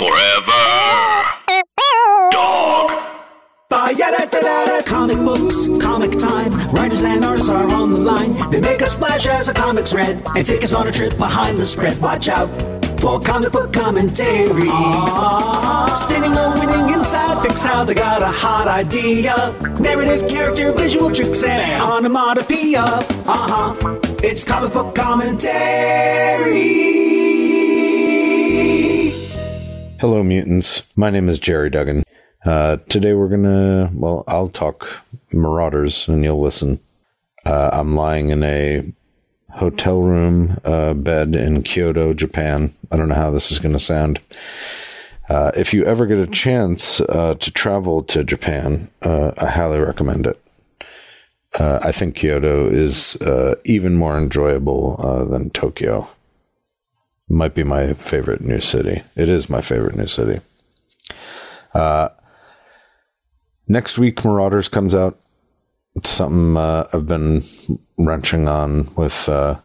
Forever. 0.00 0.64
Dog. 2.30 2.90
Comic 4.86 5.18
books, 5.18 5.68
comic 5.80 6.12
time. 6.18 6.52
Writers 6.70 7.04
and 7.04 7.22
artists 7.22 7.50
are 7.50 7.68
on 7.68 7.92
the 7.92 7.98
line. 7.98 8.32
They 8.50 8.60
make 8.60 8.80
a 8.80 8.86
splash 8.86 9.26
as 9.26 9.48
the 9.48 9.52
comics 9.52 9.92
read 9.92 10.22
and 10.34 10.46
take 10.46 10.64
us 10.64 10.72
on 10.72 10.88
a 10.88 10.92
trip 10.92 11.18
behind 11.18 11.58
the 11.58 11.66
spread. 11.66 12.00
Watch 12.00 12.28
out 12.28 12.48
for 13.00 13.20
comic 13.20 13.52
book 13.52 13.74
commentary. 13.74 14.70
Spinning 15.96 16.32
a 16.32 16.54
winning 16.58 16.94
inside, 16.94 17.42
fix 17.42 17.62
how 17.62 17.84
they 17.84 17.92
got 17.94 18.22
a 18.22 18.26
hot 18.26 18.66
idea. 18.68 19.54
Narrative, 19.78 20.26
character, 20.30 20.72
visual 20.72 21.10
tricks, 21.10 21.44
and 21.44 21.82
onomatopoeia. 21.82 22.84
Uh 22.84 23.04
huh. 23.26 23.74
It's 24.22 24.44
comic 24.44 24.72
book 24.72 24.94
commentary. 24.94 26.30
Hello, 30.00 30.22
mutants. 30.22 30.84
My 30.96 31.10
name 31.10 31.28
is 31.28 31.38
Gerry 31.38 31.68
Duggan. 31.68 32.04
Uh, 32.46 32.78
today 32.88 33.12
we're 33.12 33.28
gonna, 33.28 33.90
well, 33.92 34.24
I'll 34.26 34.48
talk 34.48 35.02
Marauders 35.30 36.08
and 36.08 36.24
you'll 36.24 36.40
listen. 36.40 36.80
Uh, 37.44 37.68
I'm 37.70 37.94
lying 37.94 38.30
in 38.30 38.42
a 38.42 38.90
hotel 39.50 40.00
room 40.00 40.58
uh, 40.64 40.94
bed 40.94 41.36
in 41.36 41.62
Kyoto, 41.62 42.14
Japan. 42.14 42.72
I 42.90 42.96
don't 42.96 43.10
know 43.10 43.14
how 43.14 43.30
this 43.30 43.52
is 43.52 43.58
gonna 43.58 43.78
sound. 43.78 44.20
Uh, 45.28 45.52
if 45.54 45.74
you 45.74 45.84
ever 45.84 46.06
get 46.06 46.16
a 46.16 46.26
chance 46.26 47.02
uh, 47.02 47.34
to 47.34 47.50
travel 47.50 48.02
to 48.04 48.24
Japan, 48.24 48.88
uh, 49.02 49.32
I 49.36 49.50
highly 49.50 49.80
recommend 49.80 50.26
it. 50.26 50.40
I 51.58 51.92
think 51.92 52.14
Kyoto 52.14 52.70
is 52.70 53.18
even 53.64 53.96
more 53.96 54.16
enjoyable 54.16 54.96
than 55.28 55.50
Tokyo. 55.50 56.08
Might 57.32 57.54
be 57.54 57.62
my 57.62 57.94
favorite 57.94 58.40
new 58.40 58.60
city. 58.60 59.02
It 59.14 59.30
is 59.30 59.48
my 59.48 59.60
favorite 59.60 59.94
new 59.94 60.06
city. 60.06 60.40
Uh, 61.72 62.08
next 63.68 63.98
week, 63.98 64.24
Marauders 64.24 64.68
comes 64.68 64.96
out. 64.96 65.18
It's 65.94 66.08
something 66.08 66.56
uh, 66.56 66.88
I've 66.92 67.06
been 67.06 67.44
wrenching 67.96 68.48
on 68.48 68.92
with 68.96 69.28
uh, 69.28 69.60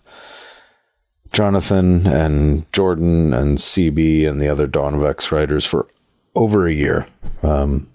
Jonathan 1.33 2.05
and 2.05 2.71
Jordan 2.71 3.33
and 3.33 3.57
CB 3.57 4.27
and 4.27 4.39
the 4.39 4.47
other 4.47 4.67
Dawn 4.67 4.93
of 4.93 5.03
X 5.03 5.31
writers 5.31 5.65
for 5.65 5.87
over 6.35 6.67
a 6.67 6.73
year. 6.73 7.07
Um, 7.41 7.87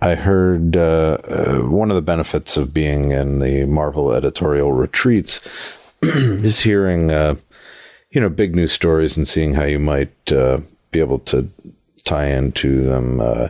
I 0.00 0.14
heard 0.14 0.76
uh, 0.76 1.18
uh, 1.24 1.58
one 1.62 1.90
of 1.90 1.96
the 1.96 2.02
benefits 2.02 2.56
of 2.56 2.72
being 2.72 3.10
in 3.10 3.40
the 3.40 3.66
Marvel 3.66 4.12
editorial 4.12 4.72
retreats 4.72 5.46
is 6.02 6.60
hearing, 6.60 7.10
uh, 7.10 7.34
you 8.10 8.20
know, 8.20 8.28
big 8.28 8.54
news 8.54 8.72
stories 8.72 9.16
and 9.16 9.28
seeing 9.28 9.54
how 9.54 9.64
you 9.64 9.78
might 9.78 10.32
uh, 10.32 10.60
be 10.90 11.00
able 11.00 11.18
to 11.20 11.50
tie 12.04 12.26
into 12.26 12.82
them. 12.82 13.20
Uh, 13.20 13.48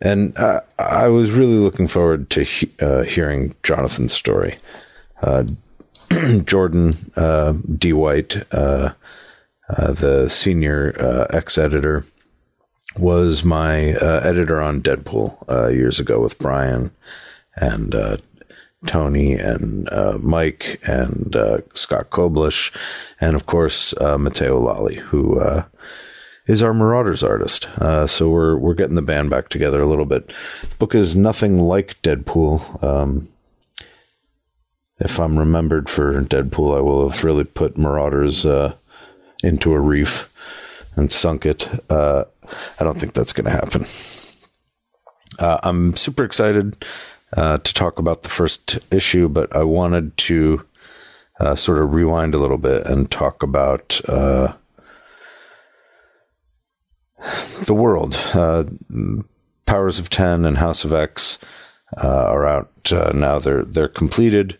and 0.00 0.36
uh, 0.38 0.62
I 0.78 1.08
was 1.08 1.30
really 1.30 1.56
looking 1.56 1.86
forward 1.86 2.30
to 2.30 2.42
he- 2.42 2.72
uh, 2.80 3.02
hearing 3.02 3.54
Jonathan's 3.62 4.14
story. 4.14 4.56
Uh, 5.22 5.44
Jordan 6.44 6.94
uh, 7.16 7.52
D. 7.76 7.92
White, 7.92 8.42
the 8.50 10.28
senior 10.28 11.26
ex 11.30 11.58
editor, 11.58 12.04
was 12.96 13.44
my 13.44 13.76
editor 13.78 14.60
on 14.60 14.82
Deadpool 14.82 15.72
years 15.72 16.00
ago 16.00 16.20
with 16.20 16.38
Brian 16.38 16.90
and 17.54 17.92
Tony 18.86 19.34
and 19.34 19.88
uh, 19.90 20.16
Mike 20.20 20.80
and 20.86 21.36
uh, 21.36 21.58
Scott 21.74 22.10
Koblish, 22.10 22.74
and 23.20 23.36
of 23.36 23.46
course 23.46 23.94
uh, 24.00 24.16
Matteo 24.16 24.58
Lolli, 24.58 24.96
who 24.96 25.38
uh, 25.38 25.64
is 26.46 26.62
our 26.62 26.72
Marauders 26.72 27.22
artist. 27.22 27.66
Uh, 27.78 28.06
so 28.06 28.30
we're 28.30 28.56
we're 28.56 28.74
getting 28.74 28.94
the 28.94 29.02
band 29.02 29.30
back 29.30 29.48
together 29.48 29.80
a 29.82 29.86
little 29.86 30.06
bit. 30.06 30.32
book 30.78 30.94
is 30.94 31.14
nothing 31.14 31.58
like 31.58 32.00
Deadpool. 32.02 32.82
Um, 32.82 33.28
if 34.98 35.18
I'm 35.18 35.38
remembered 35.38 35.88
for 35.88 36.20
Deadpool, 36.22 36.76
I 36.76 36.80
will 36.80 37.08
have 37.08 37.24
really 37.24 37.44
put 37.44 37.78
Marauders 37.78 38.44
uh, 38.44 38.74
into 39.42 39.72
a 39.72 39.80
reef 39.80 40.32
and 40.96 41.10
sunk 41.12 41.46
it. 41.46 41.68
I 41.90 42.24
don't 42.80 42.98
think 42.98 43.14
that's 43.14 43.32
going 43.32 43.44
to 43.44 43.50
happen. 43.50 43.86
I'm 45.38 45.96
super 45.96 46.24
excited 46.24 46.76
uh, 47.36 47.58
to 47.58 47.74
talk 47.74 47.98
about 47.98 48.22
the 48.22 48.28
first 48.28 48.78
issue, 48.92 49.28
but 49.28 49.54
I 49.54 49.62
wanted 49.62 50.16
to 50.18 50.66
uh, 51.38 51.54
sort 51.54 51.78
of 51.78 51.92
rewind 51.94 52.34
a 52.34 52.38
little 52.38 52.58
bit 52.58 52.86
and 52.86 53.10
talk 53.10 53.42
about 53.42 54.00
uh, 54.08 54.54
the 57.64 57.74
world. 57.74 58.14
Uh, 58.34 58.64
Powers 59.66 59.98
of 59.98 60.10
Ten 60.10 60.44
and 60.44 60.58
House 60.58 60.84
of 60.84 60.92
X 60.92 61.38
uh, 62.02 62.24
are 62.26 62.46
out 62.46 62.70
now. 63.14 63.38
They're 63.38 63.64
they're 63.64 63.88
completed. 63.88 64.58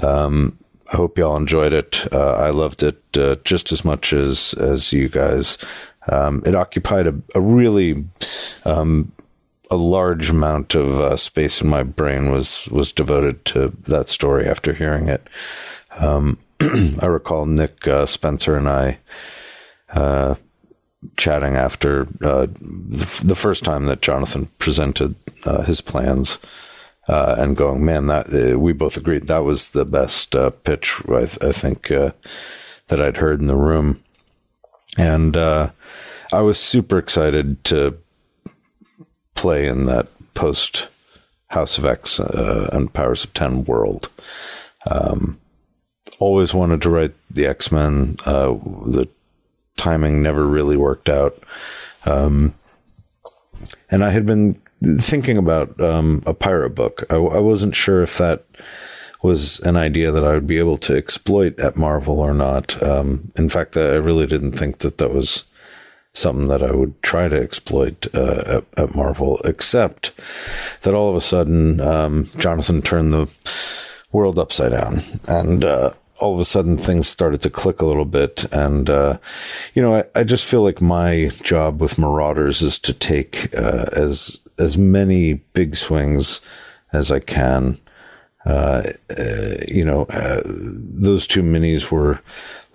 Um, 0.00 0.58
I 0.92 0.96
hope 0.96 1.16
y'all 1.16 1.36
enjoyed 1.36 1.72
it. 1.72 2.06
I 2.12 2.50
loved 2.50 2.82
it 2.82 3.00
just 3.44 3.72
as 3.72 3.84
much 3.84 4.12
as 4.12 4.52
as 4.54 4.92
you 4.92 5.08
guys. 5.08 5.56
Um, 6.08 6.42
it 6.44 6.54
occupied 6.54 7.06
a, 7.06 7.14
a 7.34 7.40
really 7.40 8.04
um, 8.66 9.12
a 9.70 9.76
large 9.76 10.30
amount 10.30 10.74
of 10.74 11.00
uh, 11.00 11.16
space 11.16 11.60
in 11.60 11.68
my 11.68 11.82
brain 11.82 12.30
was 12.30 12.68
was 12.68 12.92
devoted 12.92 13.44
to 13.46 13.72
that 13.86 14.08
story 14.08 14.46
after 14.46 14.74
hearing 14.74 15.08
it. 15.08 15.26
Um, 15.96 16.38
I 16.60 17.06
recall 17.06 17.46
Nick 17.46 17.86
uh, 17.88 18.06
Spencer 18.06 18.56
and 18.56 18.68
I 18.68 18.98
uh, 19.92 20.34
chatting 21.16 21.56
after 21.56 22.02
uh, 22.22 22.46
the, 22.46 23.20
the 23.24 23.36
first 23.36 23.64
time 23.64 23.86
that 23.86 24.02
Jonathan 24.02 24.48
presented 24.58 25.14
uh, 25.44 25.62
his 25.62 25.80
plans. 25.80 26.38
Uh, 27.06 27.34
and 27.36 27.54
going, 27.54 27.84
man, 27.84 28.06
that 28.06 28.58
we 28.58 28.72
both 28.72 28.96
agreed 28.96 29.26
that 29.26 29.44
was 29.44 29.72
the 29.72 29.84
best 29.84 30.34
pitch 30.64 31.02
I, 31.06 31.26
th- 31.26 31.38
I 31.42 31.52
think 31.52 31.88
that 31.88 32.14
I'd 32.98 33.18
heard 33.18 33.40
in 33.40 33.46
the 33.46 33.56
room, 33.56 34.02
and 34.96 35.36
I 35.36 35.70
was 36.32 36.58
super 36.58 36.96
excited 36.96 37.62
to 37.64 37.98
play 39.34 39.66
in 39.66 39.84
that 39.84 40.08
post 40.34 40.88
House 41.48 41.78
of 41.78 41.84
X 41.84 42.18
uh, 42.18 42.68
and 42.72 42.92
Powers 42.92 43.24
of 43.24 43.32
Ten 43.34 43.64
world. 43.64 44.08
Um, 44.90 45.40
always 46.18 46.52
wanted 46.52 46.82
to 46.82 46.90
write 46.90 47.14
the 47.30 47.46
X 47.46 47.70
Men. 47.70 48.16
Uh, 48.26 48.54
the 48.86 49.08
timing 49.76 50.22
never 50.22 50.46
really 50.46 50.76
worked 50.76 51.08
out. 51.08 51.38
Um, 52.06 52.54
and 53.90 54.04
I 54.04 54.10
had 54.10 54.26
been 54.26 54.60
thinking 54.98 55.38
about 55.38 55.78
um, 55.80 56.22
a 56.26 56.34
pirate 56.34 56.70
book. 56.70 57.04
I, 57.08 57.16
I 57.16 57.38
wasn't 57.38 57.74
sure 57.74 58.02
if 58.02 58.18
that 58.18 58.44
was 59.22 59.60
an 59.60 59.76
idea 59.76 60.10
that 60.10 60.24
I 60.24 60.34
would 60.34 60.46
be 60.46 60.58
able 60.58 60.76
to 60.78 60.96
exploit 60.96 61.58
at 61.58 61.76
Marvel 61.76 62.20
or 62.20 62.34
not. 62.34 62.80
Um, 62.82 63.32
in 63.36 63.48
fact, 63.48 63.76
I 63.76 63.94
really 63.94 64.26
didn't 64.26 64.52
think 64.52 64.78
that 64.78 64.98
that 64.98 65.14
was 65.14 65.44
something 66.14 66.46
that 66.46 66.62
I 66.62 66.72
would 66.72 67.02
try 67.02 67.28
to 67.28 67.40
exploit 67.40 68.06
uh, 68.14 68.62
at, 68.76 68.84
at, 68.84 68.94
Marvel, 68.94 69.40
except 69.44 70.12
that 70.82 70.94
all 70.94 71.10
of 71.10 71.16
a 71.16 71.20
sudden 71.20 71.80
um, 71.80 72.30
Jonathan 72.38 72.80
turned 72.80 73.12
the 73.12 73.28
world 74.12 74.38
upside 74.38 74.72
down, 74.72 75.00
and 75.26 75.64
uh, 75.64 75.92
all 76.20 76.34
of 76.34 76.40
a 76.40 76.44
sudden 76.44 76.76
things 76.78 77.08
started 77.08 77.42
to 77.42 77.50
click 77.50 77.82
a 77.82 77.86
little 77.86 78.04
bit. 78.04 78.44
And 78.52 78.88
uh, 78.88 79.18
you 79.74 79.82
know, 79.82 79.96
I, 79.96 80.04
I, 80.14 80.24
just 80.24 80.46
feel 80.46 80.62
like 80.62 80.80
my 80.80 81.30
job 81.42 81.80
with 81.80 81.98
Marauders 81.98 82.62
is 82.62 82.78
to 82.80 82.92
take 82.92 83.54
uh, 83.56 83.86
as 83.92 84.38
as 84.56 84.78
many 84.78 85.34
big 85.34 85.76
swings 85.76 86.40
as 86.92 87.10
I 87.10 87.18
can. 87.18 87.78
Uh, 88.46 88.92
uh, 89.18 89.56
you 89.66 89.84
know, 89.84 90.02
uh, 90.10 90.42
those 90.44 91.26
two 91.26 91.42
minis 91.42 91.90
were 91.90 92.20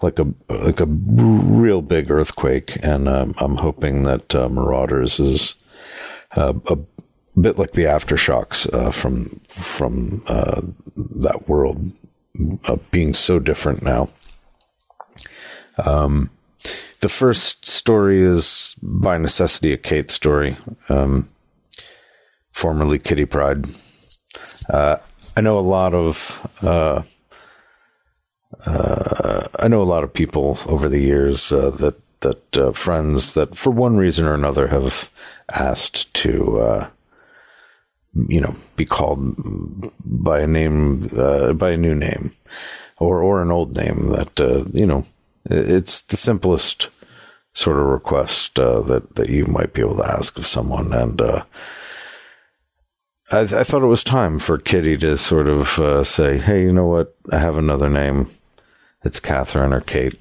like 0.02 0.20
a 0.20 0.28
like 0.50 0.80
a 0.80 0.86
real 0.86 1.82
big 1.82 2.12
earthquake, 2.12 2.78
and 2.84 3.08
um, 3.08 3.34
I'm 3.40 3.58
hoping 3.58 4.04
that 4.04 4.34
uh, 4.36 4.50
Marauders 4.50 5.20
is 5.20 5.56
uh, 6.36 6.54
a 6.68 6.78
bit 7.40 7.58
like 7.58 7.72
the 7.72 7.84
aftershocks 7.84 8.72
uh, 8.74 8.92
from 8.92 9.42
from 9.48 10.24
that 10.96 11.48
world 11.48 11.92
being 12.92 13.14
so 13.14 13.40
different 13.40 13.82
now. 13.82 14.06
Um, 15.86 16.30
the 17.02 17.10
first 17.10 17.66
story 17.66 18.22
is 18.22 18.76
by 18.82 19.18
necessity 19.18 19.74
a 19.74 19.78
Kate 19.78 20.12
story. 20.12 20.58
Um, 20.90 21.30
formerly 22.52 23.00
Kitty 23.00 23.26
Pryde. 23.26 23.66
Uh, 24.70 24.98
I 25.38 25.42
know 25.42 25.58
a 25.58 25.62
lot 25.62 25.94
of 25.94 26.46
uh, 28.66 28.72
uh, 28.72 29.48
I 29.60 29.68
know 29.68 29.82
a 29.82 29.84
lot 29.84 30.04
of 30.04 30.14
people 30.14 30.58
over 30.68 30.90
the 30.90 31.00
years 31.00 31.52
uh, 31.52 31.70
that 31.72 31.96
that 32.22 32.58
uh, 32.58 32.72
friends 32.72 33.34
that 33.34 33.56
for 33.56 33.72
one 33.72 33.96
reason 33.96 34.26
or 34.26 34.34
another 34.34 34.68
have 34.68 35.12
asked 35.54 36.14
to 36.16 36.60
uh, 36.60 36.90
you 38.28 38.42
know 38.42 38.56
be 38.76 38.86
called 38.86 39.36
by 40.04 40.42
a 40.42 40.48
name 40.48 41.02
by 41.58 41.72
a 41.72 41.78
new 41.78 41.96
name 41.96 42.32
or 42.98 43.22
or 43.22 43.42
an 43.42 43.52
old 43.52 43.76
name 43.78 44.10
that 44.10 44.40
you 44.74 44.86
know 44.86 45.06
it's 45.46 46.02
the 46.02 46.18
simplest 46.18 46.90
sort 47.54 47.78
of 47.78 47.86
request 47.86 48.60
uh, 48.60 48.82
that 48.82 49.16
that 49.16 49.30
you 49.30 49.46
might 49.46 49.74
be 49.74 49.82
able 49.82 49.98
to 49.98 50.12
ask 50.12 50.38
of 50.38 50.48
someone, 50.48 50.94
and 50.94 51.22
uh, 51.22 51.44
I, 53.32 53.42
I, 53.42 53.64
thought 53.64 53.84
it 53.84 53.88
was 53.88 54.04
time 54.04 54.40
for 54.40 54.58
Kitty 54.58 54.98
to 54.98 55.18
sort 55.18 55.48
of 55.48 55.80
uh, 55.80 56.04
say, 56.04 56.38
"Hey, 56.38 56.64
you 56.64 56.74
know 56.74 56.88
what? 56.88 57.16
I 57.32 57.38
have 57.40 57.58
another 57.58 57.90
name. 57.90 58.28
It's 59.04 59.20
Catherine 59.20 59.74
or 59.74 59.82
Kate. 59.82 60.20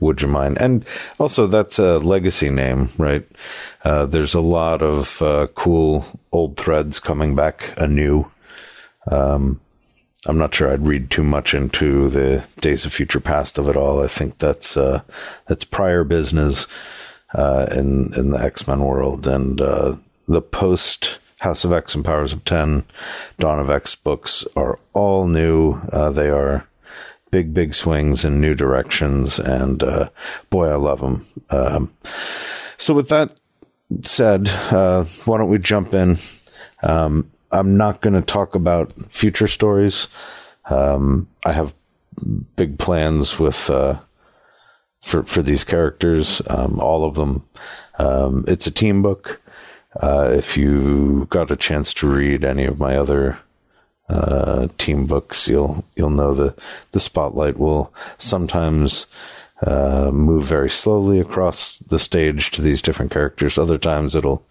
Would 0.00 0.22
you 0.22 0.28
mind?" 0.28 0.58
And 0.60 0.84
also, 1.18 1.46
that's 1.46 1.78
a 1.78 1.98
legacy 1.98 2.50
name, 2.50 2.90
right? 2.98 3.26
Uh, 3.84 4.06
there's 4.06 4.34
a 4.34 4.40
lot 4.40 4.82
of 4.82 5.22
uh, 5.22 5.46
cool 5.54 6.04
old 6.32 6.56
threads 6.56 7.00
coming 7.00 7.34
back 7.34 7.72
anew. 7.76 8.30
Um, 9.10 9.60
I'm 10.26 10.38
not 10.38 10.54
sure 10.54 10.72
I'd 10.72 10.86
read 10.86 11.10
too 11.10 11.22
much 11.22 11.52
into 11.54 12.08
the 12.08 12.44
Days 12.60 12.84
of 12.84 12.92
Future 12.92 13.20
Past 13.20 13.58
of 13.58 13.68
it 13.68 13.76
all. 13.76 14.02
I 14.02 14.06
think 14.06 14.38
that's 14.38 14.76
uh, 14.76 15.02
that's 15.46 15.64
prior 15.64 16.02
business 16.04 16.66
uh, 17.34 17.66
in 17.70 18.12
in 18.14 18.30
the 18.30 18.40
X 18.40 18.66
Men 18.66 18.80
world, 18.80 19.26
and 19.26 19.60
uh, 19.60 19.96
the 20.26 20.42
post 20.42 21.18
House 21.40 21.64
of 21.64 21.72
X 21.72 21.94
and 21.94 22.04
Powers 22.04 22.32
of 22.32 22.44
Ten, 22.44 22.84
Dawn 23.38 23.58
of 23.58 23.68
X 23.68 23.94
books 23.94 24.46
are 24.56 24.78
all 24.94 25.26
new. 25.26 25.74
Uh, 25.92 26.10
they 26.10 26.30
are 26.30 26.66
big, 27.34 27.52
big 27.52 27.74
swings 27.74 28.24
in 28.24 28.40
new 28.40 28.54
directions, 28.54 29.40
and 29.40 29.82
uh, 29.82 30.08
boy, 30.50 30.68
I 30.68 30.76
love 30.76 31.00
them. 31.00 31.26
Um, 31.50 31.92
so, 32.76 32.94
with 32.94 33.08
that 33.08 33.40
said, 34.04 34.48
uh, 34.70 35.02
why 35.24 35.38
don't 35.38 35.50
we 35.50 35.58
jump 35.58 35.94
in? 35.94 36.16
Um, 36.84 37.32
I'm 37.50 37.76
not 37.76 38.02
going 38.02 38.14
to 38.14 38.22
talk 38.22 38.54
about 38.54 38.92
future 38.92 39.48
stories. 39.48 40.06
Um, 40.70 41.26
I 41.44 41.50
have 41.54 41.74
big 42.54 42.78
plans 42.78 43.40
with 43.40 43.68
uh, 43.68 43.98
for 45.00 45.24
for 45.24 45.42
these 45.42 45.64
characters, 45.64 46.40
um, 46.48 46.78
all 46.78 47.04
of 47.04 47.16
them. 47.16 47.48
Um, 47.98 48.44
it's 48.46 48.68
a 48.68 48.70
team 48.70 49.02
book. 49.02 49.42
Uh, 50.00 50.30
if 50.30 50.56
you 50.56 51.26
got 51.30 51.50
a 51.50 51.56
chance 51.56 51.92
to 51.94 52.06
read 52.06 52.44
any 52.44 52.64
of 52.64 52.78
my 52.78 52.96
other 52.96 53.40
uh, 54.08 54.68
team 54.78 55.06
books, 55.06 55.48
you'll 55.48 55.84
you'll 55.96 56.10
know 56.10 56.34
the 56.34 56.54
the 56.90 57.00
spotlight 57.00 57.58
will 57.58 57.92
sometimes 58.18 59.06
uh, 59.62 60.10
move 60.12 60.44
very 60.44 60.70
slowly 60.70 61.20
across 61.20 61.78
the 61.78 61.98
stage 61.98 62.50
to 62.50 62.62
these 62.62 62.82
different 62.82 63.12
characters. 63.12 63.58
Other 63.58 63.78
times 63.78 64.14
it'll 64.14 64.44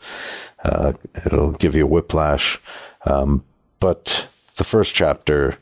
uh, 0.64 0.94
it'll 1.26 1.52
give 1.52 1.76
you 1.76 1.84
a 1.84 1.90
whiplash. 1.90 2.60
Um, 3.06 3.44
but 3.80 4.28
the 4.56 4.64
first 4.64 4.96
chapter 4.96 5.58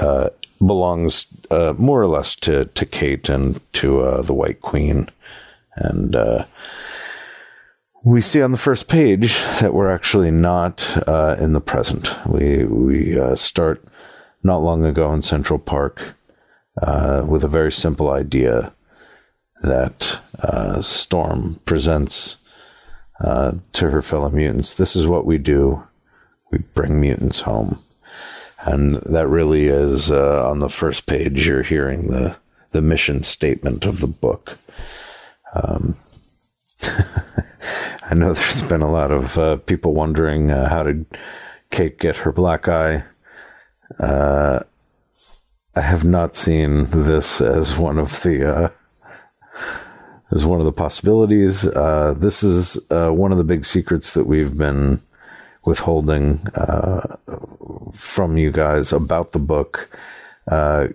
uh, 0.00 0.30
belongs 0.58 1.26
uh, 1.50 1.74
more 1.78 2.00
or 2.02 2.06
less 2.06 2.34
to, 2.36 2.64
to 2.66 2.86
Kate 2.86 3.28
and 3.28 3.60
to 3.74 4.00
uh, 4.00 4.22
the 4.22 4.34
White 4.34 4.60
Queen. 4.60 5.08
And 5.76 6.14
uh, 6.16 6.44
we 8.04 8.20
see 8.20 8.42
on 8.42 8.52
the 8.52 8.58
first 8.58 8.88
page 8.88 9.38
that 9.60 9.74
we're 9.74 9.90
actually 9.90 10.30
not 10.30 10.96
uh, 11.08 11.36
in 11.38 11.52
the 11.52 11.60
present. 11.60 12.14
We, 12.26 12.64
we 12.64 13.18
uh, 13.18 13.34
start 13.34 13.82
not 14.42 14.58
long 14.58 14.84
ago 14.84 15.12
in 15.12 15.22
Central 15.22 15.58
Park 15.58 16.14
with 17.26 17.44
a 17.44 17.48
very 17.48 17.72
simple 17.72 18.10
idea 18.10 18.72
that 19.62 20.20
Storm 20.80 21.60
presents 21.64 22.36
to 23.22 23.90
her 23.90 24.02
fellow 24.02 24.28
mutants. 24.28 24.74
This 24.74 24.94
is 24.94 25.06
what 25.06 25.24
we 25.24 25.38
do 25.38 25.84
we 26.54 26.58
bring 26.74 27.00
mutants 27.00 27.40
home. 27.40 27.80
And 28.60 28.92
that 28.96 29.28
really 29.28 29.66
is 29.66 30.10
uh, 30.10 30.48
on 30.48 30.60
the 30.60 30.68
first 30.68 31.06
page. 31.06 31.46
You're 31.46 31.62
hearing 31.62 32.08
the 32.08 32.36
the 32.70 32.82
mission 32.82 33.22
statement 33.22 33.86
of 33.86 34.00
the 34.00 34.08
book. 34.08 34.58
Um, 35.54 35.96
I 38.10 38.14
know 38.14 38.32
there's 38.32 38.62
been 38.62 38.82
a 38.82 38.90
lot 38.90 39.10
of 39.10 39.38
uh, 39.38 39.56
people 39.56 39.94
wondering 39.94 40.50
uh, 40.50 40.68
how 40.68 40.82
did 40.82 41.06
Kate 41.70 41.98
get 41.98 42.18
her 42.18 42.32
black 42.32 42.68
eye. 42.68 43.04
Uh, 43.98 44.60
I 45.74 45.80
have 45.80 46.04
not 46.04 46.36
seen 46.36 46.84
this 46.84 47.40
as 47.40 47.78
one 47.78 47.98
of 47.98 48.22
the 48.22 48.48
uh, 48.48 48.68
as 50.30 50.44
one 50.44 50.60
of 50.60 50.66
the 50.66 50.72
possibilities. 50.72 51.66
Uh, 51.66 52.14
this 52.16 52.42
is 52.42 52.78
one 52.90 53.32
of 53.32 53.38
the 53.38 53.44
big 53.44 53.64
secrets 53.64 54.14
that 54.14 54.26
we've 54.26 54.56
been 54.56 55.00
withholding 55.64 56.40
uh, 56.54 57.16
from 57.92 58.36
you 58.36 58.50
guys 58.50 58.92
about 58.92 59.32
the 59.32 59.38
book. 59.38 59.88
Uh, 60.50 60.88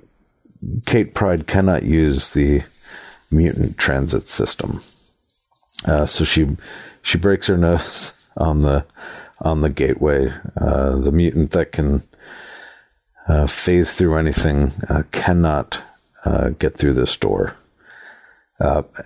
Kate 0.85 1.15
Pryde 1.15 1.47
cannot 1.47 1.83
use 1.83 2.31
the 2.31 2.61
mutant 3.31 3.77
transit 3.77 4.27
system, 4.27 4.81
uh, 5.85 6.05
so 6.05 6.23
she 6.23 6.55
she 7.01 7.17
breaks 7.17 7.47
her 7.47 7.57
nose 7.57 8.29
on 8.37 8.61
the 8.61 8.85
on 9.41 9.61
the 9.61 9.69
gateway. 9.69 10.33
Uh, 10.59 10.97
the 10.97 11.11
mutant 11.11 11.51
that 11.51 11.71
can 11.71 12.03
uh, 13.27 13.47
phase 13.47 13.93
through 13.93 14.17
anything 14.17 14.71
uh, 14.89 15.03
cannot 15.11 15.81
get 16.59 16.77
through 16.77 16.93
this 16.93 17.15
door. 17.15 17.55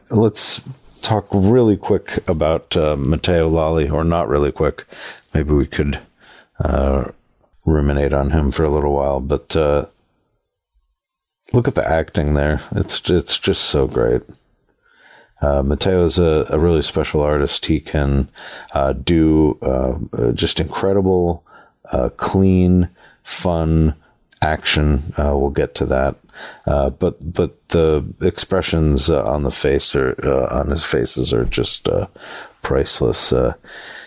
let's 0.10 0.68
talk 1.04 1.28
really 1.32 1.78
quick 1.78 2.18
about 2.28 2.76
uh, 2.76 2.96
Matteo 2.96 3.50
Lolli, 3.50 3.90
or 3.90 4.04
not 4.04 4.28
really 4.28 4.52
quick. 4.52 4.86
Maybe 5.34 5.54
we 5.54 5.68
could 5.68 6.00
uh, 6.64 7.12
ruminate 7.66 8.14
on 8.14 8.32
him 8.32 8.50
for 8.50 8.64
a 8.64 8.70
little 8.70 8.94
while. 8.94 9.20
But 9.20 9.56
uh, 9.56 9.88
look 11.52 11.68
at 11.68 11.76
the 11.76 11.88
acting 11.88 12.34
there; 12.34 12.62
it's 12.72 13.08
it's 13.10 13.38
just 13.38 13.64
so 13.64 13.88
great. 13.88 14.24
Uh, 15.44 15.62
Matteo 15.62 16.06
is 16.06 16.18
a, 16.18 16.46
a, 16.50 16.58
really 16.58 16.82
special 16.82 17.22
artist. 17.22 17.66
He 17.66 17.82
can 17.82 18.30
uh, 18.74 18.94
do 18.94 19.58
uh, 19.62 20.32
just 20.32 20.62
incredible, 20.62 21.44
uh, 21.92 22.10
clean, 22.16 22.88
fun 23.24 23.96
action. 24.42 25.14
Uh, 25.18 25.38
we'll 25.38 25.50
get 25.50 25.76
to 25.76 25.86
that. 25.88 26.16
Uh, 26.66 26.90
but 26.90 27.34
but 27.34 27.68
the 27.70 28.06
expressions 28.22 29.10
uh, 29.10 29.24
on 29.26 29.44
the 29.44 29.52
face 29.52 29.96
or 29.96 30.16
uh, 30.24 30.60
on 30.60 30.70
his 30.70 30.84
faces 30.84 31.34
are 31.34 31.46
just 31.46 31.88
uh, 31.90 32.08
priceless. 32.62 33.34
Uh, 33.34 33.54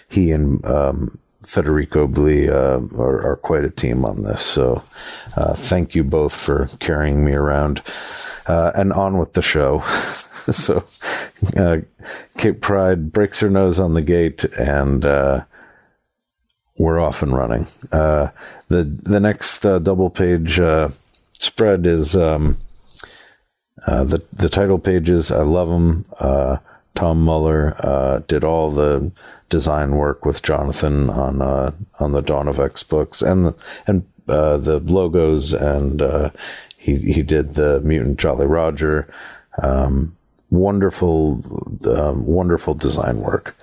he 0.08 0.32
and 0.32 0.64
um, 0.64 1.18
Federico 1.46 2.06
Blee 2.06 2.48
are, 2.48 2.82
are, 2.98 3.36
quite 3.36 3.64
a 3.64 3.70
team 3.70 4.04
on 4.04 4.22
this. 4.22 4.42
So 4.42 4.82
thank 5.54 5.94
you 5.94 6.04
both 6.04 6.34
for 6.34 6.68
carrying 6.80 7.24
me 7.24 7.32
around. 7.32 7.82
and 8.46 8.92
on 8.92 9.18
with 9.18 9.34
the 9.34 9.42
show. 9.42 9.80
so 9.80 10.84
Kate 12.36 12.60
Pryde 12.60 13.12
breaks 13.12 13.40
her 13.40 13.50
nose 13.50 13.80
on 13.80 13.94
the 13.94 14.02
gate 14.02 14.44
and 14.58 15.04
we're 16.78 17.00
off 17.00 17.22
and 17.22 17.34
running. 17.34 17.66
Uh, 17.90 18.28
the 18.68 18.84
the 18.84 19.20
next 19.20 19.64
uh, 19.64 19.78
double 19.78 20.10
page 20.10 20.60
uh, 20.60 20.90
spread 21.32 21.86
is 21.86 22.16
um, 22.16 22.58
uh, 23.86 24.04
the 24.04 24.22
the 24.32 24.48
title 24.48 24.78
pages. 24.78 25.30
I 25.30 25.42
love 25.42 25.68
them. 25.68 26.04
Uh, 26.96 27.00
Tom 27.00 27.24
Muller 27.24 27.76
uh, 27.80 28.20
did 28.26 28.44
all 28.44 28.70
the 28.70 29.10
design 29.48 29.96
work 29.96 30.24
with 30.24 30.42
Jonathan 30.42 31.10
on 31.10 31.42
on 32.00 32.12
the 32.12 32.22
Dawn 32.22 32.48
of 32.48 32.58
X 32.58 32.82
books 32.82 33.22
and 33.22 33.54
and 33.86 34.06
the 34.26 34.80
logos 34.84 35.52
and 35.52 36.02
he 36.86 36.98
he 36.98 37.22
did 37.22 37.54
the 37.54 37.80
Mutant 37.80 38.18
Jolly 38.18 38.46
Roger. 38.46 39.08
Um, 39.62 40.16
wonderful, 40.50 41.40
um, 41.86 42.24
wonderful 42.24 42.74
design 42.74 43.18
work. 43.18 43.56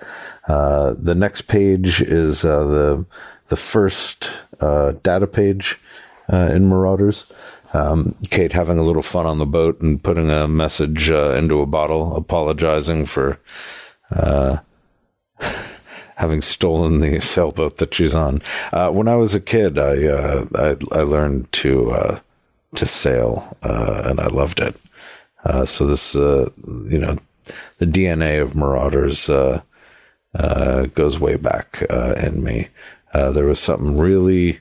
Uh, 0.46 0.94
the 0.98 1.14
next 1.14 1.42
page 1.42 2.02
is 2.02 2.44
uh, 2.44 2.64
the 2.64 3.06
the 3.48 3.56
first 3.56 4.42
uh, 4.60 4.92
data 5.02 5.26
page 5.26 5.78
uh, 6.32 6.50
in 6.52 6.68
Marauders. 6.68 7.32
Um, 7.74 8.14
Kate 8.30 8.52
having 8.52 8.78
a 8.78 8.82
little 8.82 9.02
fun 9.02 9.26
on 9.26 9.38
the 9.38 9.46
boat 9.46 9.80
and 9.80 10.02
putting 10.02 10.30
a 10.30 10.46
message 10.48 11.10
uh, 11.10 11.32
into 11.32 11.60
a 11.60 11.66
bottle, 11.66 12.16
apologizing 12.16 13.06
for 13.06 13.38
having 16.16 16.40
stolen 16.40 17.00
the 17.00 17.20
sailboat 17.20 17.78
that 17.78 17.92
she's 17.92 18.14
on. 18.14 18.40
when 18.72 19.08
I 19.08 19.16
was 19.16 19.34
a 19.34 19.40
kid, 19.40 19.78
I 19.78 19.94
I, 20.54 20.76
I, 20.92 21.02
learned 21.02 21.50
to 21.52 22.20
to 22.76 22.86
sail, 22.86 23.56
and 23.62 24.20
I 24.20 24.28
loved 24.28 24.60
it. 24.60 24.76
so 25.68 25.86
this, 25.86 26.14
you 26.14 26.98
know, 26.98 27.18
the 27.78 27.86
DNA 27.86 28.40
of 28.40 28.54
Marauders 28.54 29.28
uh, 30.34 30.86
goes 30.86 31.18
way 31.18 31.36
back 31.36 31.84
uh, 31.88 32.14
in 32.20 32.42
me. 32.42 32.68
Uh, 33.12 33.30
there 33.30 33.46
was 33.46 33.60
something 33.60 33.96
really 33.96 34.60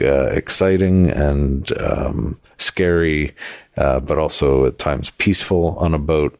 uh, 0.00 0.26
exciting 0.32 1.10
and 1.10 1.70
um, 1.80 2.36
scary, 2.58 3.34
uh, 3.76 4.00
but 4.00 4.18
also 4.18 4.66
at 4.66 4.78
times 4.78 5.10
peaceful 5.10 5.76
on 5.78 5.94
a 5.94 5.98
boat. 5.98 6.38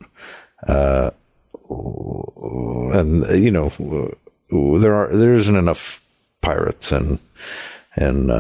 Uh, 0.67 1.11
and 1.71 3.27
you 3.41 3.51
know, 3.51 3.69
there 4.79 4.95
are 4.95 5.17
there 5.17 5.35
isn't 5.35 5.57
enough 5.57 6.03
pirates 6.41 6.93
and 6.93 7.19
and 7.97 8.31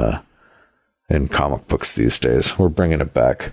in 1.09 1.29
comic 1.29 1.67
books 1.69 1.95
these 1.95 2.19
days. 2.19 2.59
We're 2.59 2.69
bringing 2.69 3.01
it 3.01 3.15
back. 3.15 3.53